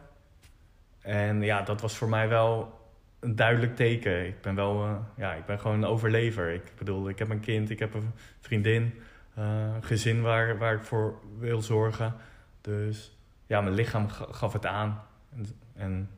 En 1.01 1.41
ja, 1.41 1.61
dat 1.61 1.81
was 1.81 1.97
voor 1.97 2.09
mij 2.09 2.27
wel 2.29 2.79
een 3.19 3.35
duidelijk 3.35 3.75
teken. 3.75 4.25
Ik 4.27 4.41
ben 4.41 4.55
wel, 4.55 4.83
eh, 4.83 4.95
ja, 5.15 5.33
ik 5.33 5.45
ben 5.45 5.59
gewoon 5.59 5.77
een 5.77 5.89
overlever. 5.89 6.53
Ik 6.53 6.71
bedoel, 6.77 7.09
ik 7.09 7.19
heb 7.19 7.29
een 7.29 7.39
kind, 7.39 7.69
ik 7.69 7.79
heb 7.79 7.93
een 7.93 8.11
vriendin, 8.39 8.93
eh, 9.33 9.73
een 9.75 9.83
gezin 9.83 10.21
waar, 10.21 10.57
waar 10.57 10.73
ik 10.73 10.83
voor 10.83 11.19
wil 11.39 11.61
zorgen. 11.61 12.13
Dus 12.61 13.17
ja, 13.45 13.61
mijn 13.61 13.75
lichaam 13.75 14.09
ga- 14.09 14.27
gaf 14.31 14.53
het 14.53 14.65
aan. 14.65 15.01
En, 15.35 15.47
en 15.75 16.09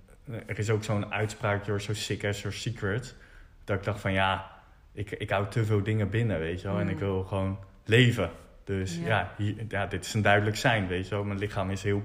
er 0.48 0.60
is 0.60 0.70
ook 0.70 0.84
zo'n 0.84 1.12
uitspraak, 1.12 1.66
you're 1.66 1.82
so 1.82 1.94
sick 1.94 2.26
as 2.26 2.42
your 2.42 2.58
secret. 2.58 3.16
Dat 3.64 3.78
ik 3.78 3.84
dacht 3.84 4.00
van 4.00 4.14
ja, 4.14 4.52
ik, 4.91 5.12
ik 5.12 5.30
hou 5.30 5.47
te 5.47 5.65
veel 5.65 5.84
dingen 5.84 6.10
binnen, 6.10 6.39
weet 6.39 6.62
je 6.62 6.67
wel. 6.67 6.78
En 6.80 6.86
Mm. 6.86 6.91
ik 6.91 6.99
wil 6.99 7.23
gewoon 7.23 7.58
leven. 7.86 8.30
Dus 8.63 8.97
Ja. 8.97 9.08
ja, 9.08 9.32
hier, 9.38 9.56
ja, 9.67 9.86
dit 9.86 10.06
is 10.06 10.13
een 10.13 10.21
duidelijk 10.21 10.56
zijn, 10.58 10.88
weet 10.88 11.08
je 11.08 11.15
wel. 11.15 11.23
Mijn 11.23 11.39
lichaam 11.39 11.69
is 11.69 11.84
heel, 11.84 12.02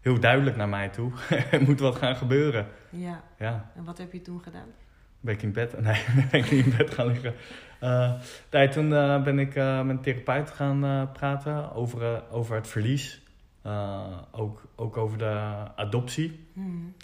heel 0.00 0.20
duidelijk 0.20 0.56
naar 0.56 0.68
mij 0.68 0.88
toe. 0.88 1.12
er 1.50 1.62
moet 1.62 1.80
wat 1.80 1.96
gaan 1.96 2.16
gebeuren. 2.16 2.66
Ja, 2.90 3.22
Ja, 3.38 3.70
en 3.76 3.84
wat 3.84 3.98
heb 3.98 4.12
je 4.12 4.22
toen 4.22 4.40
gedaan? 4.42 4.68
ben 5.20 5.34
ik 5.34 5.42
in 5.42 5.52
bed? 5.52 5.80
Nee, 5.80 6.04
ben 6.30 6.40
ik 6.40 6.50
niet 6.50 6.64
in 6.66 6.74
bed 6.76 6.94
gaan 6.94 7.06
liggen. 7.06 7.34
Nee, 8.50 8.68
toen 8.68 8.94
eh, 8.94 9.22
ben 9.22 9.38
ik 9.38 9.54
eh, 9.54 9.82
met 9.82 9.96
een 9.96 10.02
therapeut 10.02 10.50
gaan 10.50 11.10
praten 11.12 11.72
over, 11.72 12.22
over 12.30 12.56
het 12.56 12.68
verlies. 12.68 13.20
Ook, 14.30 14.62
ook 14.76 14.96
over 14.96 15.18
de 15.18 15.54
adoptie. 15.76 16.46
Hmm. 16.52 16.94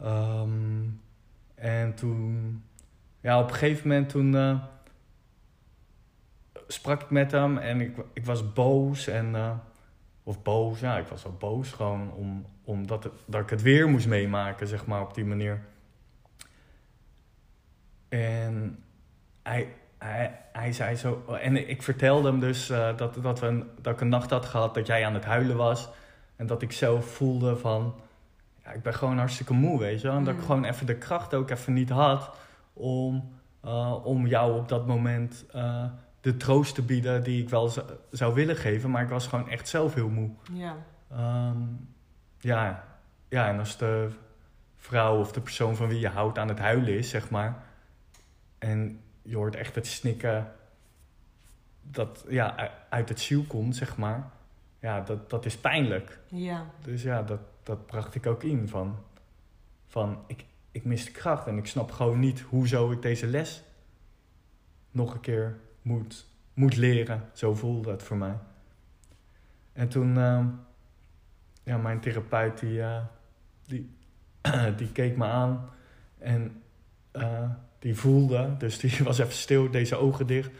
Ehm, 0.00 0.82
en 1.54 1.94
toen, 1.94 2.62
ja, 3.26 3.40
op 3.40 3.48
een 3.48 3.54
gegeven 3.54 3.88
moment 3.88 4.08
toen 4.08 4.36
eh, 4.36 4.58
sprak 6.66 7.02
ik 7.02 7.10
met 7.10 7.30
hem 7.30 7.58
en 7.58 7.80
ik, 7.80 7.96
ik 8.12 8.24
was 8.24 8.52
boos 8.52 9.06
en, 9.06 9.34
eh, 9.34 9.50
of 10.22 10.42
boos, 10.42 10.80
ja, 10.80 10.98
ik 10.98 11.06
was 11.06 11.22
wel 11.22 11.36
boos 11.38 11.72
gewoon 11.72 12.12
om, 12.12 12.46
omdat 12.64 13.04
het, 13.04 13.12
dat 13.24 13.42
ik 13.42 13.50
het 13.50 13.62
weer 13.62 13.88
moest 13.88 14.06
meemaken, 14.06 14.66
zeg 14.66 14.86
maar, 14.86 15.00
op 15.00 15.14
die 15.14 15.24
manier. 15.24 15.60
En 18.08 18.84
hij, 19.42 19.74
hij 19.98 20.40
hij, 20.52 20.72
zei 20.72 20.96
zo... 20.96 21.24
En 21.40 21.68
ik 21.68 21.82
vertelde 21.82 22.28
hem 22.28 22.40
dus 22.40 22.70
eh, 22.70 22.96
dat, 22.96 23.22
dat, 23.22 23.40
we 23.40 23.46
een, 23.46 23.70
dat 23.80 23.94
ik 23.94 24.00
een 24.00 24.08
nacht 24.08 24.30
had 24.30 24.46
gehad 24.46 24.74
dat 24.74 24.86
jij 24.86 25.06
aan 25.06 25.14
het 25.14 25.24
huilen 25.24 25.56
was. 25.56 25.88
En 26.36 26.46
dat 26.46 26.62
ik 26.62 26.72
zelf 26.72 27.06
voelde 27.06 27.56
van... 27.56 27.94
Ja, 28.64 28.70
ik 28.70 28.82
ben 28.82 28.94
gewoon 28.94 29.18
hartstikke 29.18 29.52
moe, 29.52 29.78
weet 29.78 30.00
je 30.00 30.06
wel. 30.06 30.16
En 30.16 30.24
dat 30.24 30.34
ik 30.34 30.40
Mm. 30.40 30.46
gewoon 30.46 30.64
even 30.64 30.86
de 30.86 30.96
kracht 30.96 31.34
ook 31.34 31.50
even 31.50 31.72
niet 31.72 31.90
had 31.90 32.44
om, 32.76 33.32
eh, 33.60 34.04
om 34.04 34.26
jou 34.26 34.58
op 34.58 34.68
dat 34.68 34.86
moment 34.86 35.44
eh, 35.52 35.84
de 36.20 36.36
troost 36.36 36.74
te 36.74 36.82
bieden 36.82 37.22
die 37.22 37.42
ik 37.42 37.48
wel 37.48 37.72
zou, 38.10 38.34
willen 38.34 38.56
geven. 38.56 38.90
Maar 38.90 39.02
ik 39.02 39.08
was 39.08 39.26
gewoon 39.26 39.48
echt 39.48 39.68
zelf 39.68 39.94
heel 39.94 40.08
moe. 40.08 40.30
Ja. 40.52 40.76
Ehm, 41.10 41.62
ja, 42.38 42.84
ja, 43.28 43.48
en 43.48 43.58
als 43.58 43.76
de 43.76 44.08
vrouw 44.76 45.18
of 45.18 45.32
de 45.32 45.40
persoon 45.40 45.76
van 45.76 45.88
wie 45.88 46.00
je 46.00 46.08
houdt 46.08 46.38
aan 46.38 46.48
het 46.48 46.58
huilen 46.58 46.98
is, 46.98 47.10
zeg 47.10 47.30
maar. 47.30 47.64
En 48.58 49.00
je 49.22 49.36
hoort 49.36 49.56
echt 49.56 49.74
het 49.74 49.86
snikken 49.86 50.52
dat 51.82 52.24
ja, 52.28 52.70
uit 52.88 53.08
het 53.08 53.20
ziel 53.20 53.42
komt, 53.42 53.76
zeg 53.76 53.96
maar. 53.96 54.30
Ja, 54.80 55.00
dat, 55.00 55.30
dat 55.30 55.44
is 55.44 55.56
pijnlijk. 55.56 56.18
Ja. 56.26 56.66
Dus 56.82 57.02
ja, 57.02 57.22
dat, 57.22 57.40
dat 57.62 57.86
bracht 57.86 58.14
ik 58.14 58.26
ook 58.26 58.42
in. 58.42 58.68
Van, 58.68 58.96
van 59.86 60.18
ik, 60.26 60.44
ik 60.76 60.84
mis 60.84 61.04
de 61.04 61.10
kracht 61.10 61.46
en 61.46 61.58
ik 61.58 61.66
snap 61.66 61.90
gewoon 61.90 62.18
niet 62.18 62.40
hoezo 62.40 62.90
ik 62.90 63.02
deze 63.02 63.26
les 63.26 63.62
nog 64.90 65.14
een 65.14 65.20
keer 65.20 65.56
moet, 65.82 66.26
moet 66.54 66.76
leren. 66.76 67.22
Zo 67.32 67.54
voelde 67.54 67.90
het 67.90 68.02
voor 68.02 68.16
mij. 68.16 68.36
En 69.72 69.88
toen, 69.88 70.18
ehm, 70.18 70.46
ja, 71.62 71.76
mijn 71.76 72.00
therapeut 72.00 72.58
die, 72.58 72.82
eh, 72.82 73.04
die, 73.66 73.90
die 74.78 74.92
keek 74.92 75.16
me 75.16 75.24
aan 75.24 75.68
en 76.18 76.62
eh, 77.10 77.50
die 77.78 77.96
voelde, 77.96 78.54
dus 78.58 78.78
die 78.78 78.98
was 79.04 79.18
even 79.18 79.32
stil, 79.32 79.70
deze 79.70 79.96
ogen 79.96 80.26
dicht. 80.26 80.50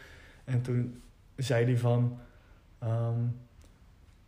En 0.43 0.61
toen 0.61 1.01
zei 1.35 1.65
hij 1.65 1.77
van, 1.77 2.19
ehm, 2.79 3.21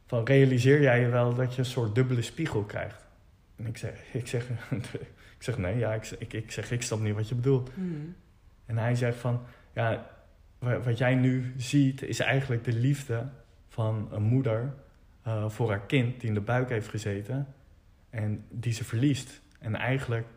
van 0.06 0.25
realiseer 0.25 0.82
jij 0.82 0.99
je 0.99 1.08
wel 1.08 1.34
dat 1.34 1.54
je 1.54 1.60
een 1.60 1.65
soort 1.65 1.95
dubbele 1.95 2.21
spiegel 2.21 2.63
krijgt? 2.63 3.06
En 3.56 3.65
ik 3.65 3.78
zeg, 3.78 4.04
ik 4.13 4.28
zeg, 4.28 4.47
ik 5.39 5.45
zeg 5.45 5.58
nee, 5.58 5.78
ja, 5.78 5.93
ik, 5.93 6.04
zeg- 6.04 6.19
ik, 6.19 6.34
ik 6.34 6.52
zeg, 6.52 6.71
ik 6.71 6.82
snap 6.82 6.99
niet 6.99 7.15
wat 7.15 7.30
je 7.30 7.36
bedoelt. 7.36 7.71
Mm. 7.75 8.15
En 8.65 8.78
hij 8.78 8.95
zegt 8.95 9.17
van, 9.17 9.41
ja, 9.73 10.10
wa- 10.60 10.80
wat 10.80 10.97
jij 10.97 11.15
nu 11.15 11.54
ziet 11.58 12.02
is 12.02 12.19
eigenlijk 12.19 12.63
de 12.63 12.73
liefde 12.73 13.30
van 13.69 14.08
een 14.12 14.21
moeder 14.23 14.73
eh, 15.21 15.49
voor 15.49 15.69
haar 15.69 15.86
kind 15.86 16.19
die 16.19 16.28
in 16.30 16.34
de 16.34 16.41
buik 16.41 16.69
heeft 16.69 16.88
gezeten 16.88 17.47
en 18.10 18.45
die 18.49 18.73
ze 18.73 18.84
verliest. 18.84 19.41
En 19.60 19.75
eigenlijk 19.75 20.28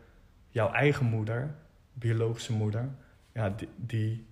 jouw 0.49 0.71
eigen 0.71 1.05
moeder, 1.05 1.55
biologische 1.93 2.53
moeder, 2.53 2.89
ja, 3.33 3.49
die, 3.49 3.69
die, 3.75 4.25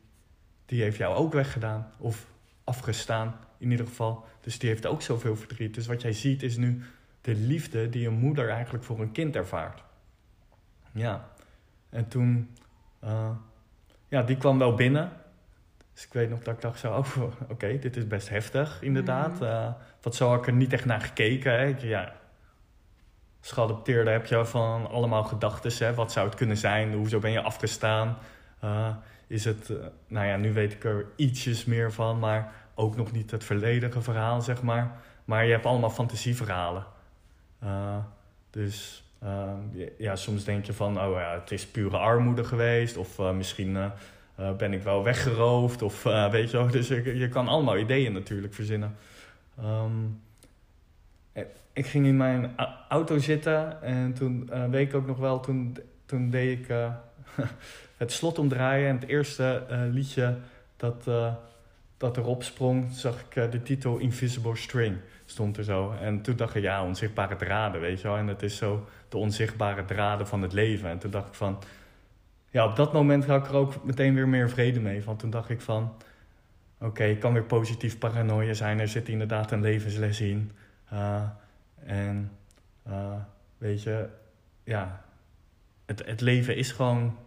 die 0.65 0.81
heeft 0.81 0.97
jou 0.97 1.15
ook 1.15 1.33
weggedaan 1.33 1.91
of 1.97 2.27
afgestaan 2.63 3.35
in 3.57 3.71
ieder 3.71 3.85
geval. 3.87 4.25
Dus 4.41 4.59
die 4.59 4.69
heeft 4.69 4.85
ook 4.85 5.01
zoveel 5.01 5.35
verdriet. 5.35 5.73
Dus 5.73 5.87
wat 5.87 6.01
jij 6.01 6.13
ziet 6.13 6.43
is 6.43 6.57
nu 6.57 6.81
de 7.21 7.35
liefde 7.35 7.89
die 7.89 8.07
een 8.07 8.13
moeder 8.19 8.49
eigenlijk 8.49 8.83
voor 8.83 8.99
een 9.01 9.11
kind 9.11 9.35
ervaart. 9.35 9.83
Ja, 10.91 11.25
en 11.89 12.07
toen, 12.07 12.55
eh, 12.99 13.29
ja, 14.07 14.21
die 14.21 14.37
kwam 14.37 14.57
wel 14.57 14.73
binnen. 14.73 15.11
Dus 15.93 16.05
ik 16.05 16.13
weet 16.13 16.29
nog 16.29 16.39
dat 16.39 16.53
ik 16.53 16.61
dacht 16.61 16.79
zo, 16.79 16.93
oh, 16.93 17.07
oké, 17.49 17.79
dit 17.79 17.97
is 17.97 18.07
best 18.07 18.29
heftig 18.29 18.81
inderdaad. 18.81 19.33
Mhm. 19.33 19.43
Eh, 19.43 19.71
wat 20.01 20.15
zo 20.15 20.29
had 20.29 20.39
ik 20.39 20.47
er 20.47 20.53
niet 20.53 20.73
echt 20.73 20.85
naar 20.85 21.01
gekeken. 21.01 21.51
Hè. 21.51 21.75
Ja, 21.79 22.13
als 23.39 23.51
geadopteerde 23.51 24.09
heb 24.09 24.25
je 24.25 24.45
van 24.45 24.89
allemaal 24.89 25.23
gedachten. 25.23 25.85
Hè. 25.85 25.93
Wat 25.93 26.11
zou 26.11 26.27
het 26.27 26.35
kunnen 26.35 26.57
zijn? 26.57 26.93
Hoezo 26.93 27.19
ben 27.19 27.31
je 27.31 27.41
afgestaan? 27.41 28.17
Eh, 28.59 28.95
is 29.27 29.45
het, 29.45 29.73
nou 30.07 30.27
ja, 30.27 30.37
nu 30.37 30.53
weet 30.53 30.73
ik 30.73 30.83
er 30.83 31.05
ietsjes 31.15 31.65
meer 31.65 31.91
van, 31.91 32.19
maar 32.19 32.53
ook 32.75 32.95
nog 32.95 33.11
niet 33.11 33.31
het 33.31 33.43
volledige 33.43 34.01
verhaal, 34.01 34.41
zeg 34.41 34.61
maar. 34.61 34.99
Maar 35.25 35.45
je 35.45 35.51
hebt 35.51 35.65
allemaal 35.65 35.89
fantasieverhalen. 35.89 36.85
Dus 38.49 39.03
eh, 39.21 39.53
ja, 39.97 40.15
soms 40.15 40.43
denk 40.43 40.65
je 40.65 40.73
van, 40.73 41.01
oh 41.01 41.13
ja, 41.13 41.39
het 41.39 41.51
is 41.51 41.67
pure 41.67 41.97
armoede 41.97 42.43
geweest. 42.43 42.97
Of 42.97 43.19
eh, 43.19 43.31
misschien 43.31 43.75
eh, 43.77 43.85
eh, 44.35 44.55
ben 44.55 44.73
ik 44.73 44.83
wel 44.83 45.03
weggeroofd. 45.03 45.81
Of 45.81 46.03
weet 46.31 46.51
je 46.51 46.57
wel, 46.57 46.67
dus 46.67 46.87
je, 46.87 47.17
je 47.17 47.29
kan 47.29 47.47
allemaal 47.47 47.77
ideeën 47.77 48.13
natuurlijk 48.13 48.53
verzinnen. 48.53 48.95
Ehm, 49.57 49.91
eh, 51.33 51.43
ik 51.73 51.85
ging 51.85 52.05
in 52.05 52.17
mijn 52.17 52.55
auto 52.89 53.17
zitten 53.17 53.81
en 53.81 54.13
toen 54.13 54.49
weet 54.69 54.87
ik 54.87 54.95
ook 54.95 55.07
nog 55.07 55.17
wel, 55.17 55.39
toen, 55.39 55.77
toen 56.05 56.29
deed 56.29 56.59
ik 56.59 56.67
het 57.97 58.11
slot 58.11 58.39
omdraaien. 58.39 58.89
En 58.89 58.95
het 58.95 59.09
eerste 59.09 59.63
liedje 59.91 60.37
dat, 60.77 61.09
dat 61.97 62.17
erop 62.17 62.43
sprong, 62.43 62.91
zag 62.91 63.23
ik 63.29 63.51
de 63.51 63.63
titel 63.63 63.97
Invisible 63.97 64.55
String 64.55 64.97
stond 65.25 65.57
er 65.57 65.63
zo. 65.63 65.93
En 66.01 66.21
toen 66.21 66.35
dacht 66.35 66.55
ik, 66.55 66.63
ja, 66.63 66.83
onzichtbare 66.83 67.35
draden, 67.35 67.81
weet 67.81 68.01
je 68.01 68.07
wel. 68.07 68.17
En 68.17 68.27
het 68.27 68.43
is 68.43 68.57
zo 68.57 68.87
de 69.11 69.17
onzichtbare 69.17 69.85
draden 69.85 70.27
van 70.27 70.41
het 70.41 70.53
leven. 70.53 70.89
En 70.89 70.99
toen 70.99 71.11
dacht 71.11 71.27
ik 71.27 71.33
van, 71.33 71.59
ja, 72.49 72.65
op 72.65 72.75
dat 72.75 72.93
moment 72.93 73.25
had 73.25 73.43
ik 73.45 73.49
er 73.49 73.57
ook 73.57 73.83
meteen 73.83 74.15
weer 74.15 74.27
meer 74.27 74.49
vrede 74.49 74.79
mee. 74.79 75.03
Want 75.03 75.19
toen 75.19 75.29
dacht 75.29 75.49
ik 75.49 75.61
van, 75.61 75.93
oké, 76.79 77.03
ik 77.03 77.19
kan 77.19 77.33
weer 77.33 77.43
positief 77.43 77.97
paranoia 77.97 78.53
zijn. 78.53 78.79
Er 78.79 78.87
zit 78.87 79.09
inderdaad 79.09 79.51
een 79.51 79.61
levensles 79.61 80.21
in. 80.21 80.51
Eh, 80.89 81.23
en 81.83 82.31
eh, 82.83 83.13
weet 83.57 83.83
je, 83.83 84.07
ja, 84.63 85.03
het, 85.85 86.05
het 86.05 86.21
leven 86.21 86.55
is 86.55 86.71
gewoon 86.71 87.17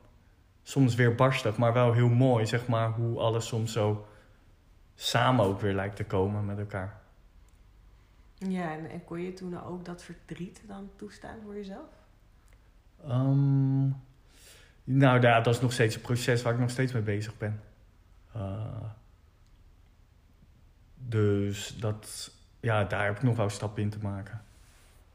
soms 0.62 0.94
weer 0.94 1.14
barstig, 1.14 1.56
maar 1.56 1.72
wel 1.72 1.92
heel 1.92 2.08
mooi, 2.08 2.46
zeg 2.46 2.66
maar, 2.66 2.90
hoe 2.90 3.18
alles 3.18 3.46
soms 3.46 3.72
zo 3.72 4.06
samen 4.94 5.44
ook 5.44 5.60
weer 5.60 5.74
lijkt 5.74 5.96
te 5.96 6.04
komen 6.04 6.44
met 6.44 6.58
elkaar. 6.58 7.02
Ja, 8.48 8.72
en, 8.72 8.90
en 8.90 9.04
kon 9.04 9.20
je 9.20 9.32
toen 9.32 9.64
ook 9.64 9.84
dat 9.84 10.02
verdriet 10.02 10.62
dan 10.66 10.90
toestaan 10.96 11.38
voor 11.44 11.54
jezelf? 11.54 11.88
Ehm, 13.04 13.88
nou 14.84 15.20
ja, 15.20 15.40
dat 15.40 15.54
is 15.54 15.60
nog 15.60 15.72
steeds 15.72 15.94
een 15.94 16.00
proces 16.00 16.42
waar 16.42 16.52
ik 16.52 16.58
nog 16.58 16.70
steeds 16.70 16.92
mee 16.92 17.02
bezig 17.02 17.38
ben. 17.38 17.60
Eh, 18.32 18.90
dus 20.94 21.76
dat, 21.76 22.30
ja, 22.60 22.84
daar 22.84 23.04
heb 23.04 23.16
ik 23.16 23.22
nog 23.22 23.36
wel 23.36 23.48
stappen 23.48 23.82
in 23.82 23.90
te 23.90 23.98
maken. 23.98 24.44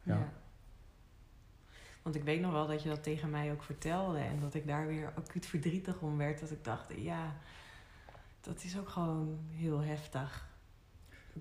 Ja. 0.04 0.30
Want 2.02 2.15
ik 2.15 2.24
weet 2.24 2.42
nog 2.42 2.52
wel 2.52 2.68
dat 2.68 2.84
je 2.84 2.89
dat 2.89 3.04
tegen 3.04 3.30
mij 3.30 3.52
ook 3.52 3.63
vertelde. 3.63 4.20
En 4.20 4.39
dat 4.39 4.54
ik 4.54 4.68
daar 4.68 4.88
weer 4.88 5.13
acuut 5.15 5.46
verdrietig 5.46 6.00
om 6.00 6.18
werd. 6.18 6.39
Dat 6.39 6.52
ik 6.52 6.63
dacht, 6.63 6.94
ja, 6.96 7.36
dat 8.42 8.63
is 8.63 8.78
ook 8.78 8.89
gewoon 8.89 9.39
heel 9.52 9.80
heftig. 9.80 10.49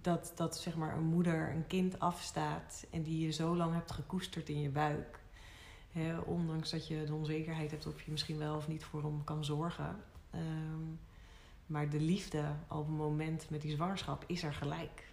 Dat, 0.02 0.32
dat 0.36 0.58
zeg 0.58 0.76
maar 0.76 0.96
een 0.96 1.04
moeder 1.04 1.50
een 1.50 1.66
kind 1.66 2.00
afstaat 2.00 2.86
en 2.90 3.02
die 3.02 3.24
je 3.26 3.32
zo 3.32 3.56
lang 3.56 3.74
hebt 3.74 3.90
gekoesterd 3.90 4.48
in 4.48 4.60
je 4.60 4.68
buik. 4.68 5.18
Hè, 5.92 6.18
ondanks 6.18 6.70
dat 6.70 6.88
je 6.88 7.04
de 7.04 7.14
onzekerheid 7.14 7.70
hebt 7.70 7.86
of 7.86 8.02
je 8.02 8.10
misschien 8.10 8.38
wel 8.38 8.56
of 8.56 8.68
niet 8.68 8.84
voor 8.84 9.02
hem 9.02 9.24
kan 9.24 9.44
zorgen. 9.44 9.96
Ehm, 10.30 10.82
maar 11.66 11.88
de 11.90 12.00
liefde 12.00 12.42
op 12.68 12.86
het 12.86 12.96
moment 12.96 13.50
met 13.50 13.60
die 13.62 13.74
zwangerschap 13.74 14.24
is 14.26 14.42
er 14.42 14.54
gelijk. 14.54 15.06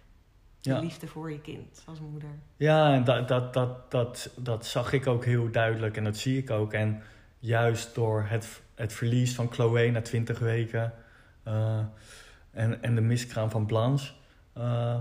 De 0.60 0.70
Ja. 0.70 0.78
liefde 0.78 1.06
voor 1.06 1.30
je 1.30 1.40
kind 1.40 1.82
als 1.86 2.00
moeder. 2.00 2.30
Ja, 2.56 2.94
en 2.94 3.04
dat, 3.04 3.28
dat, 3.28 3.54
dat, 3.54 3.90
dat, 3.90 4.30
dat 4.36 4.66
zag 4.66 4.92
ik 4.92 5.06
ook 5.06 5.24
heel 5.24 5.50
duidelijk 5.50 5.96
en 5.96 6.04
dat 6.04 6.16
zie 6.16 6.38
ik 6.38 6.50
ook. 6.50 6.72
En 6.72 7.02
juist 7.38 7.94
door 7.94 8.22
het, 8.28 8.62
het 8.74 8.92
verlies 8.92 9.34
van 9.34 9.52
Chloe 9.52 9.90
na 9.90 10.02
20 10.02 10.38
weken 10.38 10.92
eh, 11.42 11.78
en, 12.50 12.82
en 12.82 12.94
de 12.94 13.00
miskraam 13.00 13.50
van 13.50 13.66
Blanche, 13.66 14.12
eh, 14.56 14.98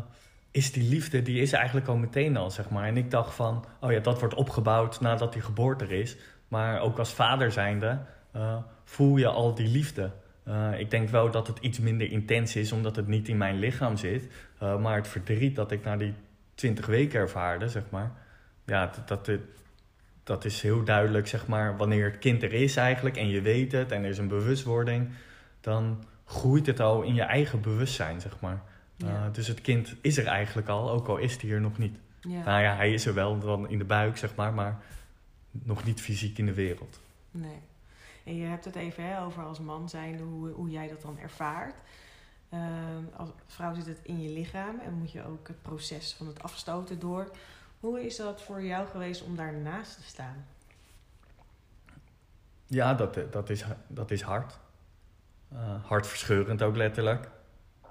is 0.51 0.71
die 0.71 0.89
liefde, 0.89 1.21
die 1.21 1.41
is 1.41 1.51
eigenlijk 1.51 1.87
al 1.87 1.97
meteen 1.97 2.37
al, 2.37 2.51
zeg 2.51 2.69
maar. 2.69 2.87
En 2.87 2.97
ik 2.97 3.11
dacht 3.11 3.33
van, 3.33 3.65
oh 3.79 3.91
ja, 3.91 3.99
dat 3.99 4.19
wordt 4.19 4.35
opgebouwd 4.35 5.01
nadat 5.01 5.33
die 5.33 5.41
geboorte 5.41 5.99
is. 5.99 6.17
Maar 6.47 6.81
ook 6.81 6.99
als 6.99 7.13
vader 7.13 7.51
zijnde 7.51 7.99
eh, 8.31 8.57
voel 8.83 9.17
je 9.17 9.27
al 9.27 9.55
die 9.55 9.67
liefde. 9.67 10.11
Eh, 10.43 10.79
ik 10.79 10.91
denk 10.91 11.09
wel 11.09 11.31
dat 11.31 11.47
het 11.47 11.59
iets 11.59 11.79
minder 11.79 12.11
intens 12.11 12.55
is, 12.55 12.71
omdat 12.71 12.95
het 12.95 13.07
niet 13.07 13.27
in 13.27 13.37
mijn 13.37 13.59
lichaam 13.59 13.97
zit. 13.97 14.27
Maar 14.59 14.95
het 14.95 15.07
verdriet 15.07 15.55
dat 15.55 15.71
ik 15.71 15.83
na 15.83 15.97
die 15.97 16.13
20 16.55 16.85
weken 16.85 17.19
ervaarde, 17.19 17.69
zeg 17.69 17.83
maar. 17.89 18.11
Ja, 18.65 18.91
dat, 19.05 19.25
dat, 19.25 19.39
dat 20.23 20.45
is 20.45 20.61
heel 20.61 20.83
duidelijk, 20.83 21.27
zeg 21.27 21.47
maar, 21.47 21.77
wanneer 21.77 22.05
het 22.05 22.17
kind 22.17 22.43
er 22.43 22.53
is 22.53 22.75
eigenlijk 22.75 23.17
en 23.17 23.27
je 23.27 23.41
weet 23.41 23.71
het 23.71 23.91
en 23.91 24.03
er 24.03 24.09
is 24.09 24.17
een 24.17 24.27
bewustwording, 24.27 25.09
dan 25.61 26.03
groeit 26.25 26.65
het 26.65 26.79
al 26.79 27.01
in 27.01 27.13
je 27.13 27.21
eigen 27.21 27.61
bewustzijn, 27.61 28.21
zeg 28.21 28.39
maar. 28.39 28.61
Ja. 28.97 29.25
Uh, 29.25 29.33
dus 29.33 29.47
het 29.47 29.61
kind 29.61 29.95
is 30.01 30.17
er 30.17 30.27
eigenlijk 30.27 30.67
al, 30.67 30.89
ook 30.89 31.07
al 31.07 31.17
is 31.17 31.41
hij 31.41 31.51
er 31.51 31.61
nog 31.61 31.77
niet. 31.77 31.97
ja. 32.21 32.43
Nou 32.43 32.61
ja, 32.61 32.75
hij 32.75 32.93
is 32.93 33.05
er 33.05 33.13
wel 33.13 33.39
dan 33.39 33.69
in 33.69 33.77
de 33.77 33.83
buik, 33.83 34.17
zeg 34.17 34.35
maar, 34.35 34.53
maar 34.53 34.83
nog 35.51 35.83
niet 35.83 36.01
fysiek 36.01 36.37
in 36.37 36.45
de 36.45 36.53
wereld. 36.53 36.99
Nee. 37.31 37.59
En 38.23 38.35
je 38.35 38.45
hebt 38.45 38.65
het 38.65 38.75
even 38.75 39.03
hè, 39.03 39.21
over 39.21 39.43
als 39.43 39.59
man 39.59 39.89
zijnde, 39.89 40.23
hoe, 40.23 40.49
hoe 40.49 40.69
jij 40.69 40.87
dat 40.87 41.01
dan 41.01 41.19
ervaart. 41.19 41.75
Ehm, 42.49 43.03
als 43.15 43.29
vrouw 43.47 43.73
zit 43.73 43.85
het 43.85 43.99
in 44.03 44.21
je 44.21 44.29
lichaam 44.29 44.79
en 44.79 44.93
moet 44.93 45.11
je 45.11 45.25
ook 45.25 45.47
het 45.47 45.61
proces 45.61 46.13
van 46.13 46.27
het 46.27 46.43
afstoten 46.43 46.99
door. 46.99 47.31
Hoe 47.79 48.05
is 48.05 48.15
dat 48.15 48.41
voor 48.41 48.63
jou 48.63 48.87
geweest 48.87 49.23
om 49.23 49.35
daarnaast 49.35 49.95
te 49.95 50.03
staan? 50.03 50.45
Ja, 52.67 52.93
dat, 52.93 53.19
dat, 53.31 53.49
is, 53.49 53.65
dat 53.87 54.11
is 54.11 54.21
hard. 54.21 54.59
Uh, 55.53 55.85
hartverscheurend 55.85 56.61
ook 56.61 56.75
letterlijk. 56.75 57.29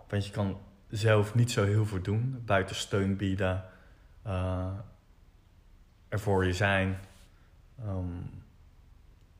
Want 0.09 0.27
je 0.27 0.33
kan 0.33 0.59
zelf 0.97 1.35
niet 1.35 1.51
zo 1.51 1.65
heel 1.65 1.87
veel 1.87 2.03
doen. 2.03 2.43
Buiten 2.45 2.77
steun 2.77 3.17
bieden. 3.17 3.65
Uh, 4.27 4.67
er 6.09 6.21
voor 6.21 6.45
je 6.45 6.53
zijn. 6.53 6.99
Ehm, 7.79 8.23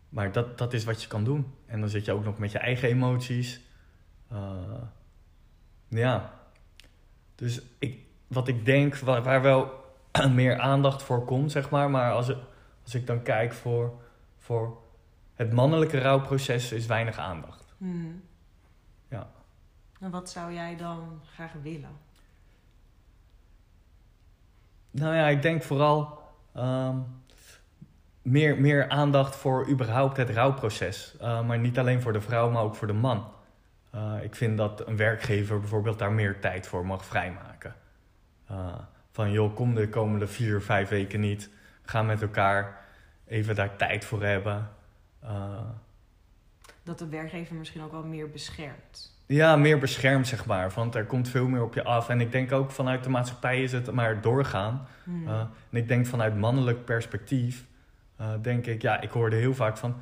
maar 0.09 0.33
dat, 0.33 0.59
dat 0.59 0.73
is 0.73 0.85
wat 0.85 1.03
je 1.03 1.09
kan 1.09 1.25
doen. 1.25 1.55
En 1.67 1.81
dan 1.81 1.89
zit 1.89 2.05
je 2.05 2.13
ook 2.13 2.25
nog 2.25 2.39
met 2.39 2.53
je 2.53 2.59
eigen 2.59 2.89
emoties. 2.89 3.61
Uh, 4.33 4.39
ja. 5.89 6.33
Dus 7.35 7.63
ik, 7.79 7.99
wat 8.27 8.49
ik 8.49 8.65
denk, 8.65 8.97
waar, 8.97 9.43
wel 9.43 9.85
meer 10.33 10.59
aandacht 10.59 11.03
voor 11.03 11.25
komt, 11.25 11.53
zeg 11.53 11.71
maar. 11.71 11.91
Maar 11.91 12.13
als, 12.13 12.33
als 12.83 12.95
ik 12.95 13.07
dan 13.07 13.23
kijk 13.23 13.53
voor, 13.53 14.01
voor 14.39 14.79
het 15.35 15.53
mannelijke 15.53 15.99
rouwproces, 15.99 16.73
is 16.73 16.87
weinig 16.87 17.19
aandacht. 17.19 17.75
Hmm. 17.79 18.23
En 20.05 20.11
wat 20.11 20.31
zou 20.31 20.53
jij 20.53 20.77
dan 20.77 21.21
graag 21.35 21.53
willen? 21.63 21.99
Nou 24.91 25.15
ja, 25.15 25.27
ik 25.27 25.43
denk 25.43 25.63
vooral 25.63 26.23
um, 26.57 27.23
meer, 28.23 28.61
meer 28.61 28.89
aandacht 28.89 29.37
voor 29.37 29.69
überhaupt 29.69 30.17
het 30.17 30.31
rouwproces. 30.31 31.15
Uh, 31.21 31.47
maar 31.47 31.59
niet 31.59 31.79
alleen 31.79 32.03
voor 32.03 32.13
de 32.13 32.21
vrouw, 32.21 32.51
maar 32.51 32.63
ook 32.63 32.75
voor 32.75 32.87
de 32.87 32.93
man. 32.93 33.33
Uh, 33.95 34.23
ik 34.23 34.35
vind 34.35 34.57
dat 34.59 34.87
een 34.87 34.97
werkgever 34.97 35.61
bijvoorbeeld 35.61 35.99
daar 35.99 36.13
meer 36.13 36.41
tijd 36.41 36.67
voor 36.67 36.87
mag 36.87 37.05
vrijmaken. 37.05 37.75
Uh, 38.51 38.75
van 39.11 39.31
joh, 39.33 39.55
kom 39.55 39.75
de 39.75 39.89
komende 39.89 40.27
vier, 40.27 40.63
vijf 40.63 40.89
weken 40.89 41.21
niet. 41.21 41.51
Ga 41.83 42.03
met 42.03 42.23
elkaar 42.23 42.85
even 43.27 43.55
daar 43.55 43.77
tijd 43.77 44.05
voor 44.05 44.23
hebben. 44.23 44.71
dat 46.83 46.99
de 46.99 47.09
werkgever 47.09 47.55
misschien 47.55 47.83
ook 47.83 47.93
wel 47.93 48.05
meer 48.05 48.31
beschermt. 48.31 49.14
Ja, 49.27 49.57
meer 49.57 49.79
beschermd, 49.79 50.27
zeg 50.27 50.47
maar. 50.47 50.71
Want 50.71 50.95
er 50.95 51.05
komt 51.05 51.29
veel 51.29 51.49
meer 51.49 51.63
op 51.63 51.75
je 51.75 51.85
af. 51.85 52.09
En 52.09 52.21
ik 52.21 52.33
denk 52.33 52.53
ook 52.53 52.71
vanuit 52.71 53.05
de 53.05 53.11
maatschappij 53.11 53.63
is 53.63 53.73
het 53.73 53.93
maar 53.93 54.21
doorgaan. 54.21 54.87
Hmm. 55.05 55.29
Uh, 55.29 55.41
en 55.41 55.79
ik 55.79 55.89
denk 55.89 56.07
vanuit 56.07 56.37
mannelijk 56.37 56.85
perspectief, 56.85 57.65
uh, 58.21 58.29
denk 58.43 58.67
ik, 58.67 58.83
ja, 58.83 59.01
ik 59.01 59.11
hoorde 59.11 59.37
heel 59.37 59.55
vaak 59.55 59.77
van. 59.77 59.97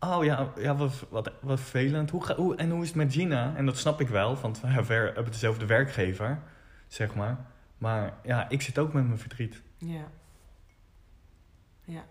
Oh 0.00 0.24
ja, 0.24 0.52
ja 0.56 0.76
wat, 0.76 1.06
wat, 1.08 1.32
wat 1.40 1.60
vervelend. 1.60 2.10
Hoe, 2.10 2.34
hoe, 2.34 2.56
en 2.56 2.70
hoe 2.70 2.82
is 2.82 2.88
het 2.88 2.96
met 2.96 3.12
Gina? 3.12 3.56
En 3.56 3.66
dat 3.66 3.78
snap 3.78 4.00
ik 4.00 4.08
wel, 4.08 4.36
want 4.36 4.60
we 4.60 4.66
hebben 4.66 5.24
dezelfde 5.24 5.66
werkgever, 5.66 6.38
zeg 6.88 7.14
maar. 7.14 7.36
Maar 7.78 8.12
ja, 8.22 8.48
ik 8.48 8.62
zit 8.62 8.78
ook 8.78 8.92
met 8.92 9.06
mijn 9.06 9.18
verdriet. 9.18 9.62
Ja. 9.78 10.04
Ja. 11.84 12.04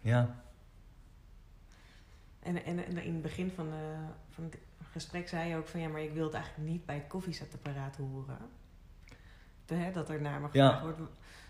Ja. 0.00 0.41
En, 2.42 2.64
en, 2.64 2.84
en, 2.84 2.98
in 2.98 3.12
het 3.12 3.22
begin 3.22 3.50
van, 3.54 3.66
de, 3.70 3.94
van 4.30 4.44
het 4.44 4.58
gesprek 4.90 5.28
zei 5.28 5.48
je 5.48 5.56
ook 5.56 5.66
van 5.66 5.80
ja, 5.80 5.88
maar 5.88 6.02
ik 6.02 6.12
wil 6.12 6.24
het 6.24 6.34
eigenlijk 6.34 6.70
niet 6.70 6.86
bij 6.86 6.94
het 6.94 7.06
koffiezetapparaat 7.06 7.96
horen. 7.96 8.38
De, 9.66 9.74
hè, 9.74 9.92
dat 9.92 10.10
er 10.10 10.20
naar 10.20 10.40
me 10.40 10.46
gevraagd 10.46 10.78
ja. 10.78 10.82
wordt. 10.82 11.00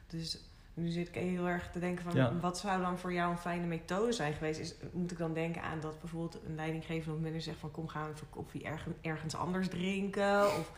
Dus 0.07 0.39
nu 0.75 0.89
zit 0.89 1.09
ik 1.09 1.15
heel 1.15 1.49
erg 1.49 1.71
te 1.71 1.79
denken 1.79 2.13
van 2.13 2.41
wat 2.41 2.59
zou 2.59 2.81
dan 2.81 2.99
voor 2.99 3.13
jou 3.13 3.31
een 3.31 3.39
fijne 3.39 3.67
methode 3.67 4.13
zijn 4.13 4.33
geweest? 4.33 4.61
Is, 4.61 4.75
moet 4.93 5.11
ik 5.11 5.19
dan 5.19 5.35
denken 5.35 5.63
aan 5.63 5.81
dat 5.81 6.01
bijvoorbeeld 6.01 6.41
een 6.47 6.55
leidinggevende 6.55 7.15
of 7.15 7.21
manager 7.21 7.43
zegt 7.43 7.59
van 7.59 7.71
kom 7.71 7.89
gaan 7.89 8.07
we 8.07 8.13
even 8.15 8.31
koffie 8.31 8.65
ergens, 8.65 8.95
ergens 9.01 9.37
anders 9.37 9.69
drinken? 9.69 10.45
Of... 10.45 10.73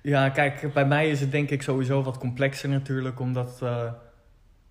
Ja, 0.00 0.28
kijk, 0.28 0.72
bij 0.72 0.86
mij 0.86 1.10
is 1.10 1.20
het 1.20 1.30
denk 1.30 1.50
ik 1.50 1.62
sowieso 1.62 2.02
wat 2.02 2.18
complexer 2.18 2.68
natuurlijk, 2.68 3.20
omdat. 3.20 3.60
Uh, 3.62 3.92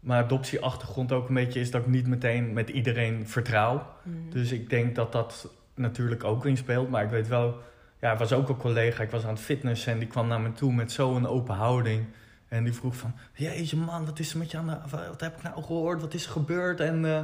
mijn 0.05 0.23
adoptieachtergrond 0.23 1.11
ook 1.11 1.27
een 1.27 1.33
beetje 1.33 1.59
is 1.59 1.71
dat 1.71 1.81
ik 1.81 1.87
niet 1.87 2.07
meteen 2.07 2.53
met 2.53 2.69
iedereen 2.69 3.27
vertrouw. 3.27 3.87
Mhm. 4.03 4.29
Dus 4.29 4.51
ik 4.51 4.69
denk 4.69 4.95
dat 4.95 5.11
dat 5.11 5.49
natuurlijk 5.73 6.23
ook 6.23 6.45
inspeelt. 6.45 6.89
Maar 6.89 7.03
ik 7.03 7.09
weet 7.09 7.27
wel, 7.27 7.57
ja, 7.99 8.11
er 8.11 8.17
was 8.17 8.33
ook 8.33 8.49
een 8.49 8.57
collega, 8.57 9.03
ik 9.03 9.09
was 9.09 9.23
aan 9.23 9.33
het 9.33 9.39
fitnessen 9.39 9.93
en 9.93 9.99
die 9.99 10.07
kwam 10.07 10.27
naar 10.27 10.41
me 10.41 10.51
toe 10.51 10.73
met 10.73 10.91
zo'n 10.91 11.27
open 11.27 11.55
houding. 11.55 12.05
En 12.47 12.63
die 12.63 12.73
vroeg 12.73 12.95
van, 12.95 13.13
jeetje 13.33 13.77
man, 13.77 14.05
wat 14.05 14.19
is 14.19 14.31
er 14.31 14.37
met 14.37 14.51
je 14.51 14.57
aan 14.57 14.67
de, 14.67 14.77
wat 14.89 15.21
heb 15.21 15.37
ik 15.37 15.43
nou 15.43 15.63
gehoord, 15.63 16.01
wat 16.01 16.13
is 16.13 16.25
er 16.25 16.31
gebeurd? 16.31 16.79
En 16.79 17.03
uh, 17.03 17.19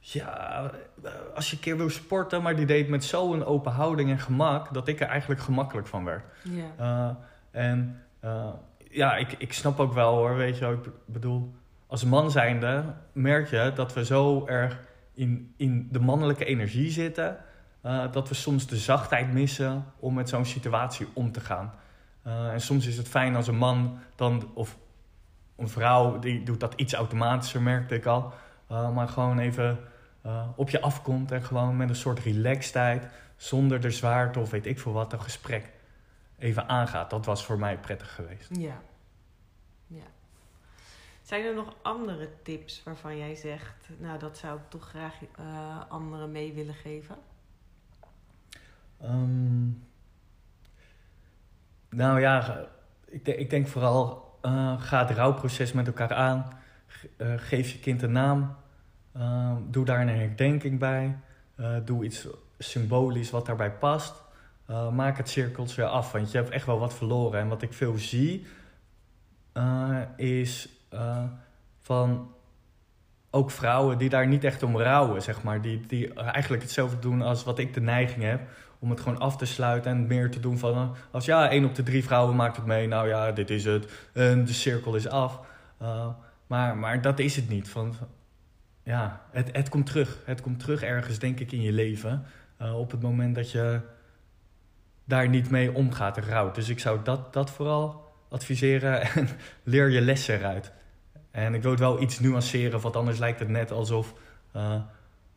ja, 0.00 0.70
als 1.34 1.50
je 1.50 1.56
een 1.56 1.62
keer 1.62 1.76
wil 1.76 1.90
sporten, 1.90 2.42
maar 2.42 2.56
die 2.56 2.66
deed 2.66 2.88
met 2.88 3.04
zo'n 3.04 3.44
open 3.44 3.72
houding 3.72 4.10
en 4.10 4.18
gemak, 4.18 4.74
dat 4.74 4.88
ik 4.88 5.00
er 5.00 5.06
eigenlijk 5.06 5.40
gemakkelijk 5.40 5.86
van 5.86 6.04
werd. 6.04 6.24
Yeah. 6.42 7.10
en 7.50 8.02
uh, 8.24 8.48
ja, 8.90 9.16
ik, 9.16 9.34
ik 9.38 9.52
snap 9.52 9.80
ook 9.80 9.92
wel 9.92 10.14
hoor, 10.14 10.36
weet 10.36 10.58
je, 10.58 10.66
ik 10.66 10.90
bedoel 11.04 11.54
als 11.86 12.04
man 12.04 12.30
zijnde 12.30 12.84
merk 13.12 13.50
je 13.50 13.72
dat 13.74 13.92
we 13.94 14.04
zo 14.04 14.46
erg 14.46 14.80
in, 15.14 15.54
in 15.56 15.88
de 15.90 16.00
mannelijke 16.00 16.44
energie 16.44 16.90
zitten. 16.90 17.36
Uh, 17.82 18.12
dat 18.12 18.28
we 18.28 18.34
soms 18.34 18.66
de 18.66 18.76
zachtheid 18.76 19.32
missen 19.32 19.84
om 19.98 20.14
met 20.14 20.28
zo'n 20.28 20.44
situatie 20.44 21.06
om 21.12 21.32
te 21.32 21.40
gaan. 21.40 21.74
Uh, 22.26 22.52
en 22.52 22.60
soms 22.60 22.86
is 22.86 22.96
het 22.96 23.08
fijn 23.08 23.36
als 23.36 23.48
een 23.48 23.56
man 23.56 23.98
dan, 24.14 24.50
of 24.54 24.76
een 25.56 25.68
vrouw, 25.68 26.18
die 26.18 26.42
doet 26.42 26.60
dat 26.60 26.74
iets 26.74 26.92
automatischer, 26.92 27.62
merkte 27.62 27.94
ik 27.94 28.06
al. 28.06 28.32
Uh, 28.70 28.94
maar 28.94 29.08
gewoon 29.08 29.38
even 29.38 29.78
op 30.56 30.70
je 30.70 30.80
afkomt 30.80 31.32
en 31.32 31.42
gewoon 31.42 31.76
met 31.76 31.88
een 31.88 31.94
soort 31.96 32.18
relaxedheid, 32.18 33.06
zonder 33.36 33.80
de 33.80 33.90
zwaarte 33.90 34.40
of 34.40 34.50
weet 34.50 34.66
ik 34.66 34.78
veel 34.78 34.92
wat, 34.92 35.12
een 35.12 35.22
gesprek 35.22 35.72
even 36.38 36.68
aangaat. 36.68 37.10
Dat 37.10 37.26
was 37.26 37.44
voor 37.44 37.58
mij 37.58 37.78
prettig 37.78 38.14
geweest. 38.14 38.48
Ja. 38.52 38.80
Zijn 41.26 41.44
er 41.44 41.54
nog 41.54 41.74
andere 41.82 42.28
tips 42.42 42.82
waarvan 42.84 43.16
jij 43.16 43.34
zegt, 43.34 43.88
nou 43.98 44.18
dat 44.18 44.38
zou 44.38 44.58
ik 44.58 44.64
toch 44.68 44.88
graag 44.88 45.14
uh, 45.40 45.80
anderen 45.88 46.32
mee 46.32 46.52
willen 46.52 46.74
geven? 46.74 47.16
Um, 49.02 49.86
nou 51.90 52.20
ja, 52.20 52.66
ik, 53.04 53.26
ik 53.26 53.50
denk 53.50 53.68
vooral, 53.68 54.34
uh, 54.42 54.80
ga 54.80 55.06
het 55.06 55.16
rouwproces 55.16 55.72
met 55.72 55.86
elkaar 55.86 56.14
aan. 56.14 56.48
Uh, 57.16 57.34
geef 57.36 57.72
je 57.72 57.78
kind 57.78 58.02
een 58.02 58.12
naam. 58.12 58.56
Uh, 59.16 59.56
doe 59.68 59.84
daar 59.84 60.00
een 60.00 60.08
herdenking 60.08 60.78
bij. 60.78 61.18
doe 61.84 62.04
iets 62.04 62.26
symbolisch 62.58 63.30
wat 63.30 63.46
daarbij 63.46 63.72
past. 63.72 64.22
maak 64.92 65.16
het 65.16 65.28
cirkeltje 65.28 65.86
af, 65.86 66.12
want 66.12 66.30
je 66.30 66.38
hebt 66.38 66.50
echt 66.50 66.66
wel 66.66 66.78
wat 66.78 66.94
verloren. 66.94 67.40
En 67.40 67.48
wat 67.48 67.62
ik 67.62 67.72
veel 67.72 67.98
zie, 67.98 68.46
is 70.16 70.75
uh, 70.92 71.24
van 71.80 72.34
ook 73.30 73.50
vrouwen 73.50 73.98
die 73.98 74.08
daar 74.08 74.26
niet 74.26 74.44
echt 74.44 74.62
om 74.62 74.78
rouwen, 74.78 75.22
zeg 75.22 75.42
maar. 75.42 75.60
Die, 75.60 75.80
die 75.86 76.14
eigenlijk 76.14 76.62
hetzelfde 76.62 76.98
doen 76.98 77.22
als 77.22 77.44
wat 77.44 77.58
ik 77.58 77.74
de 77.74 77.80
neiging 77.80 78.24
heb. 78.24 78.40
Om 78.78 78.90
het 78.90 79.00
gewoon 79.00 79.18
af 79.18 79.36
te 79.36 79.46
sluiten 79.46 79.90
en 79.90 80.06
meer 80.06 80.30
te 80.30 80.40
doen 80.40 80.58
van... 80.58 80.74
Eh, 80.74 80.90
als 81.10 81.24
ja, 81.24 81.50
één 81.50 81.64
op 81.64 81.74
de 81.74 81.82
drie 81.82 82.04
vrouwen 82.04 82.36
maakt 82.36 82.56
het 82.56 82.66
mee. 82.66 82.88
Nou 82.88 83.08
ja, 83.08 83.32
dit 83.32 83.50
is 83.50 83.64
het. 83.64 84.08
En 84.12 84.44
de 84.44 84.52
cirkel 84.52 84.94
is 84.94 85.08
af. 85.08 85.40
Uh, 85.82 86.08
maar, 86.46 86.76
maar 86.76 87.02
dat 87.02 87.18
is 87.18 87.36
het 87.36 87.48
niet. 87.48 87.68
Van, 87.68 87.94
ja, 88.82 89.20
het, 89.30 89.48
het 89.52 89.68
komt 89.68 89.86
terug. 89.86 90.18
Het 90.24 90.40
komt 90.40 90.60
terug 90.60 90.82
ergens, 90.82 91.18
denk 91.18 91.40
ik, 91.40 91.52
in 91.52 91.62
je 91.62 91.72
leven. 91.72 92.26
Op 92.74 92.90
het 92.90 93.02
moment 93.02 93.34
dat 93.34 93.50
je 93.50 93.80
daar 95.04 95.28
niet 95.28 95.50
mee 95.50 95.72
omgaat, 95.72 96.18
rouwt. 96.18 96.54
Dus 96.54 96.68
ik 96.68 96.78
zou 96.78 96.98
dat, 97.02 97.32
dat 97.32 97.50
vooral 97.50 98.05
adviseren 98.28 99.00
en 99.14 99.28
leer 99.62 99.90
je 99.90 100.00
lessen 100.00 100.38
eruit. 100.38 100.72
En 101.30 101.54
ik 101.54 101.62
wil 101.62 101.70
het 101.70 101.80
wel 101.80 102.02
iets 102.02 102.20
nuanceren, 102.20 102.80
want 102.80 102.96
anders 102.96 103.18
lijkt 103.18 103.38
het 103.38 103.48
net 103.48 103.70
alsof, 103.70 104.14
uh, 104.56 104.80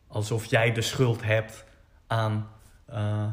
alsof 0.06 0.44
jij 0.44 0.72
de 0.72 0.82
schuld 0.82 1.22
hebt 1.22 1.64
aan 2.06 2.48
uh, 2.90 3.26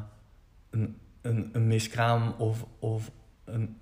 een, 0.69 0.97
een, 1.21 1.49
een 1.53 1.67
miskraam 1.67 2.35
of, 2.37 2.65
of 2.79 3.11
een, 3.45 3.77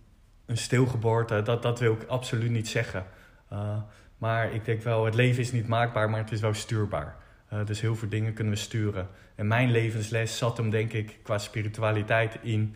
een 0.46 0.58
stilgeboorte. 0.58 1.42
Dat, 1.42 1.62
dat 1.62 1.80
wil 1.80 1.94
ik 1.94 2.04
absoluut 2.04 2.52
niet 2.52 2.68
zeggen. 2.68 3.06
Uh, 3.54 3.78
maar 4.18 4.54
ik 4.54 4.66
denk 4.66 4.82
wel, 4.82 5.06
het 5.06 5.16
leven 5.16 5.42
is 5.42 5.52
niet 5.52 5.68
maakbaar, 5.68 6.10
maar 6.10 6.20
het 6.20 6.32
is 6.32 6.42
wel 6.42 6.54
stuurbaar. 6.54 7.16
dus 7.66 7.82
heel 7.82 7.96
veel 7.96 8.10
dingen 8.10 8.34
kunnen 8.34 8.54
we 8.54 8.60
sturen. 8.60 9.08
En 9.36 9.48
mijn 9.48 9.72
levensles 9.72 10.38
zat 10.38 10.58
hem 10.58 10.70
denk 10.70 10.94
ik 10.94 11.20
qua 11.24 11.38
spiritualiteit 11.38 12.38
in 12.42 12.76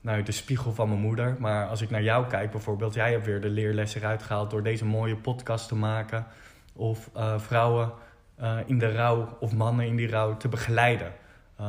nou, 0.00 0.22
de 0.22 0.32
spiegel 0.32 0.72
van 0.72 0.88
mijn 0.88 1.00
moeder. 1.00 1.36
Maar 1.38 1.66
als 1.66 1.80
ik 1.80 1.90
naar 1.90 2.02
jou 2.02 2.26
kijk 2.26 2.50
bijvoorbeeld, 2.50 2.94
jij 2.94 3.12
hebt 3.12 3.26
weer 3.26 3.40
de 3.40 3.48
leerlessen 3.48 4.00
eruit 4.00 4.22
gehaald 4.22 4.50
door 4.50 4.62
deze 4.62 4.84
mooie 4.84 5.16
podcast 5.16 5.68
te 5.68 5.74
maken. 5.74 6.26
Of 6.72 7.10
uh, 7.16 7.38
vrouwen 7.38 7.92
uh, 8.40 8.58
in 8.66 8.78
de 8.78 8.92
rouw 8.92 9.36
of 9.40 9.52
mannen 9.52 9.86
in 9.86 9.96
die 9.96 10.08
rouw 10.08 10.36
te 10.36 10.48
begeleiden. 10.48 11.12
Uh, 11.60 11.66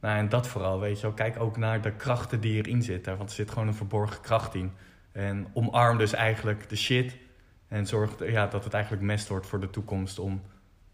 nou, 0.00 0.18
en 0.18 0.28
dat 0.28 0.46
vooral, 0.46 0.80
weet 0.80 0.96
je 0.96 1.02
wel. 1.02 1.12
Kijk 1.12 1.40
ook 1.40 1.56
naar 1.56 1.80
de 1.80 1.92
krachten 1.92 2.40
die 2.40 2.56
erin 2.56 2.82
zitten. 2.82 3.16
Want 3.16 3.28
er 3.28 3.34
zit 3.34 3.50
gewoon 3.50 3.68
een 3.68 3.74
verborgen 3.74 4.20
kracht 4.20 4.54
in. 4.54 4.72
En 5.12 5.46
omarm 5.52 5.98
dus 5.98 6.12
eigenlijk 6.12 6.68
de 6.68 6.76
shit. 6.76 7.16
En 7.68 7.86
zorg 7.86 8.30
ja, 8.30 8.46
dat 8.46 8.64
het 8.64 8.74
eigenlijk 8.74 9.02
mest 9.02 9.28
wordt 9.28 9.46
voor 9.46 9.60
de 9.60 9.70
toekomst 9.70 10.18
om 10.18 10.42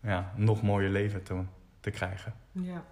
ja, 0.01 0.33
nog 0.37 0.63
mooier 0.63 0.91
leven 0.91 1.23
te, 1.23 1.43
te 1.81 1.91
krijgen. 1.91 2.35
Ja. 2.53 2.85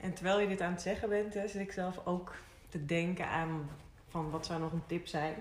En 0.00 0.14
terwijl 0.14 0.40
je 0.40 0.48
dit 0.48 0.60
aan 0.60 0.72
het 0.72 0.82
zeggen 0.82 1.08
bent, 1.08 1.34
hè, 1.34 1.48
zit 1.48 1.60
ik 1.60 1.72
zelf 1.72 2.00
ook 2.04 2.34
te 2.70 2.86
denken 2.86 3.28
aan 3.28 3.70
van 4.08 4.30
wat 4.30 4.46
zou 4.46 4.60
nog 4.60 4.72
een 4.72 4.86
tip 4.86 5.06
zijn. 5.06 5.34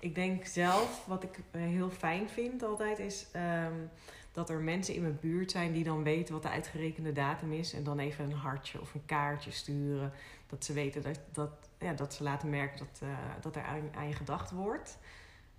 Ik 0.00 0.14
denk 0.14 0.46
zelf, 0.46 1.04
wat 1.06 1.22
ik 1.22 1.40
heel 1.50 1.90
fijn 1.90 2.28
vind 2.28 2.62
altijd, 2.62 2.98
is 2.98 3.26
um, 3.36 3.90
dat 4.32 4.50
er 4.50 4.60
mensen 4.60 4.94
in 4.94 5.02
mijn 5.02 5.18
buurt 5.20 5.50
zijn 5.50 5.72
die 5.72 5.84
dan 5.84 6.02
weten 6.02 6.34
wat 6.34 6.42
de 6.42 6.48
uitgerekende 6.48 7.12
datum 7.12 7.52
is. 7.52 7.72
En 7.72 7.84
dan 7.84 7.98
even 7.98 8.24
een 8.24 8.36
hartje 8.36 8.80
of 8.80 8.94
een 8.94 9.06
kaartje 9.06 9.50
sturen. 9.50 10.12
Dat 10.46 10.64
ze 10.64 10.72
weten 10.72 11.02
dat, 11.02 11.20
dat, 11.32 11.50
ja, 11.78 11.92
dat 11.92 12.14
ze 12.14 12.22
laten 12.22 12.50
merken 12.50 12.78
dat, 12.78 13.00
uh, 13.02 13.08
dat 13.40 13.56
er 13.56 13.62
aan, 13.94 14.08
je 14.08 14.14
gedacht 14.14 14.50
wordt. 14.50 14.98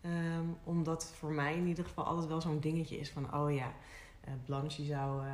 Um, 0.06 0.58
omdat 0.64 1.14
voor 1.18 1.32
mij 1.32 1.56
in 1.56 1.68
ieder 1.68 1.86
geval 1.86 2.06
altijd 2.06 2.28
wel 2.28 2.42
zo'n 2.42 2.60
dingetje 2.60 3.00
is 3.00 3.10
van, 3.10 3.36
oh 3.36 3.54
ja, 3.54 3.74
uh, 4.28 4.34
Blanche 4.46 4.84
zou 4.84 5.26
uh, 5.26 5.32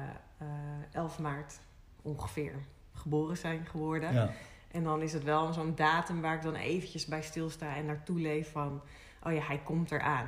11 0.91 1.19
maart 1.19 1.59
ongeveer 2.01 2.53
geboren 2.93 3.37
zijn 3.37 3.65
geworden. 3.65 4.13
Ja. 4.13 4.31
En 4.75 4.83
dan 4.83 5.01
is 5.01 5.13
het 5.13 5.23
wel 5.23 5.53
zo'n 5.53 5.75
datum 5.75 6.21
waar 6.21 6.35
ik 6.35 6.41
dan 6.41 6.55
eventjes 6.55 7.05
bij 7.05 7.21
stilsta 7.21 7.75
en 7.75 7.85
naartoe 7.85 8.19
leef 8.19 8.51
van, 8.51 8.81
oh 9.23 9.33
ja, 9.33 9.41
hij 9.41 9.59
komt 9.63 9.91
eraan. 9.91 10.27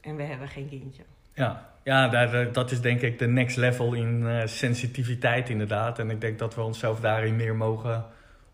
En 0.00 0.16
we 0.16 0.22
hebben 0.22 0.48
geen 0.48 0.68
kindje. 0.68 1.02
Ja, 1.34 1.72
ja 1.82 2.08
daar, 2.08 2.52
dat 2.52 2.70
is 2.70 2.80
denk 2.80 3.00
ik 3.00 3.18
de 3.18 3.26
next 3.26 3.56
level 3.56 3.92
in 3.92 4.20
uh, 4.20 4.46
sensitiviteit 4.46 5.48
inderdaad. 5.48 5.98
En 5.98 6.10
ik 6.10 6.20
denk 6.20 6.38
dat 6.38 6.54
we 6.54 6.62
onszelf 6.62 7.00
daarin 7.00 7.36
meer 7.36 7.54
mogen 7.54 8.04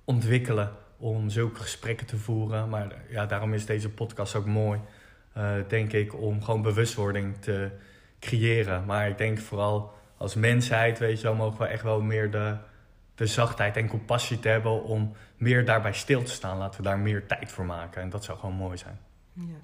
ontwikkelen 0.04 0.72
om 0.96 1.30
zulke 1.30 1.60
gesprekken 1.60 2.06
te 2.06 2.16
voeren. 2.16 2.68
Maar 2.68 2.94
ja, 3.08 3.26
daarom 3.26 3.54
is 3.54 3.66
deze 3.66 3.90
podcast 3.90 4.34
ook 4.34 4.46
mooi, 4.46 4.80
denk 5.68 5.92
ik, 5.92 6.20
om 6.20 6.42
gewoon 6.42 6.62
bewustwording 6.62 7.36
te 7.40 7.70
creëren. 8.20 8.84
Maar 8.84 9.08
ik 9.08 9.18
denk 9.18 9.38
vooral 9.38 9.94
als 10.16 10.34
mensheid, 10.34 10.98
weet 10.98 11.20
je 11.20 11.26
wel, 11.26 11.34
mogen 11.34 11.58
we 11.58 11.66
echt 11.66 11.82
wel 11.82 12.00
meer 12.00 12.30
de, 12.30 12.56
de 13.18 13.26
zachtheid 13.26 13.76
en 13.76 13.88
compassie 13.88 14.38
te 14.38 14.48
hebben 14.48 14.82
om 14.82 15.12
meer 15.36 15.64
daarbij 15.64 15.92
stil 15.92 16.22
te 16.22 16.30
staan. 16.30 16.58
Laten 16.58 16.80
we 16.80 16.88
daar 16.88 16.98
meer 16.98 17.26
tijd 17.26 17.52
voor 17.52 17.64
maken. 17.64 18.02
En 18.02 18.10
dat 18.10 18.24
zou 18.24 18.38
gewoon 18.38 18.54
mooi 18.54 18.76
zijn. 18.76 18.98
Ja. 19.32 19.60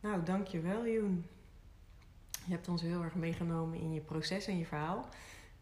Nou, 0.00 0.22
dankjewel 0.22 0.86
Joen. 0.86 1.26
Je 2.44 2.52
hebt 2.52 2.68
ons 2.68 2.82
heel 2.82 3.02
erg 3.02 3.14
meegenomen 3.14 3.78
in 3.78 3.92
je 3.92 4.00
proces 4.00 4.46
en 4.46 4.58
je 4.58 4.66
verhaal. 4.66 5.08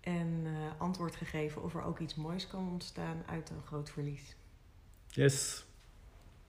En 0.00 0.42
uh, 0.44 0.52
antwoord 0.78 1.16
gegeven 1.16 1.62
of 1.62 1.74
er 1.74 1.82
ook 1.82 1.98
iets 1.98 2.14
moois 2.14 2.46
kan 2.46 2.68
ontstaan 2.68 3.22
uit 3.26 3.50
een 3.50 3.62
groot 3.66 3.90
verlies. 3.90 4.36
Yes. 5.06 5.64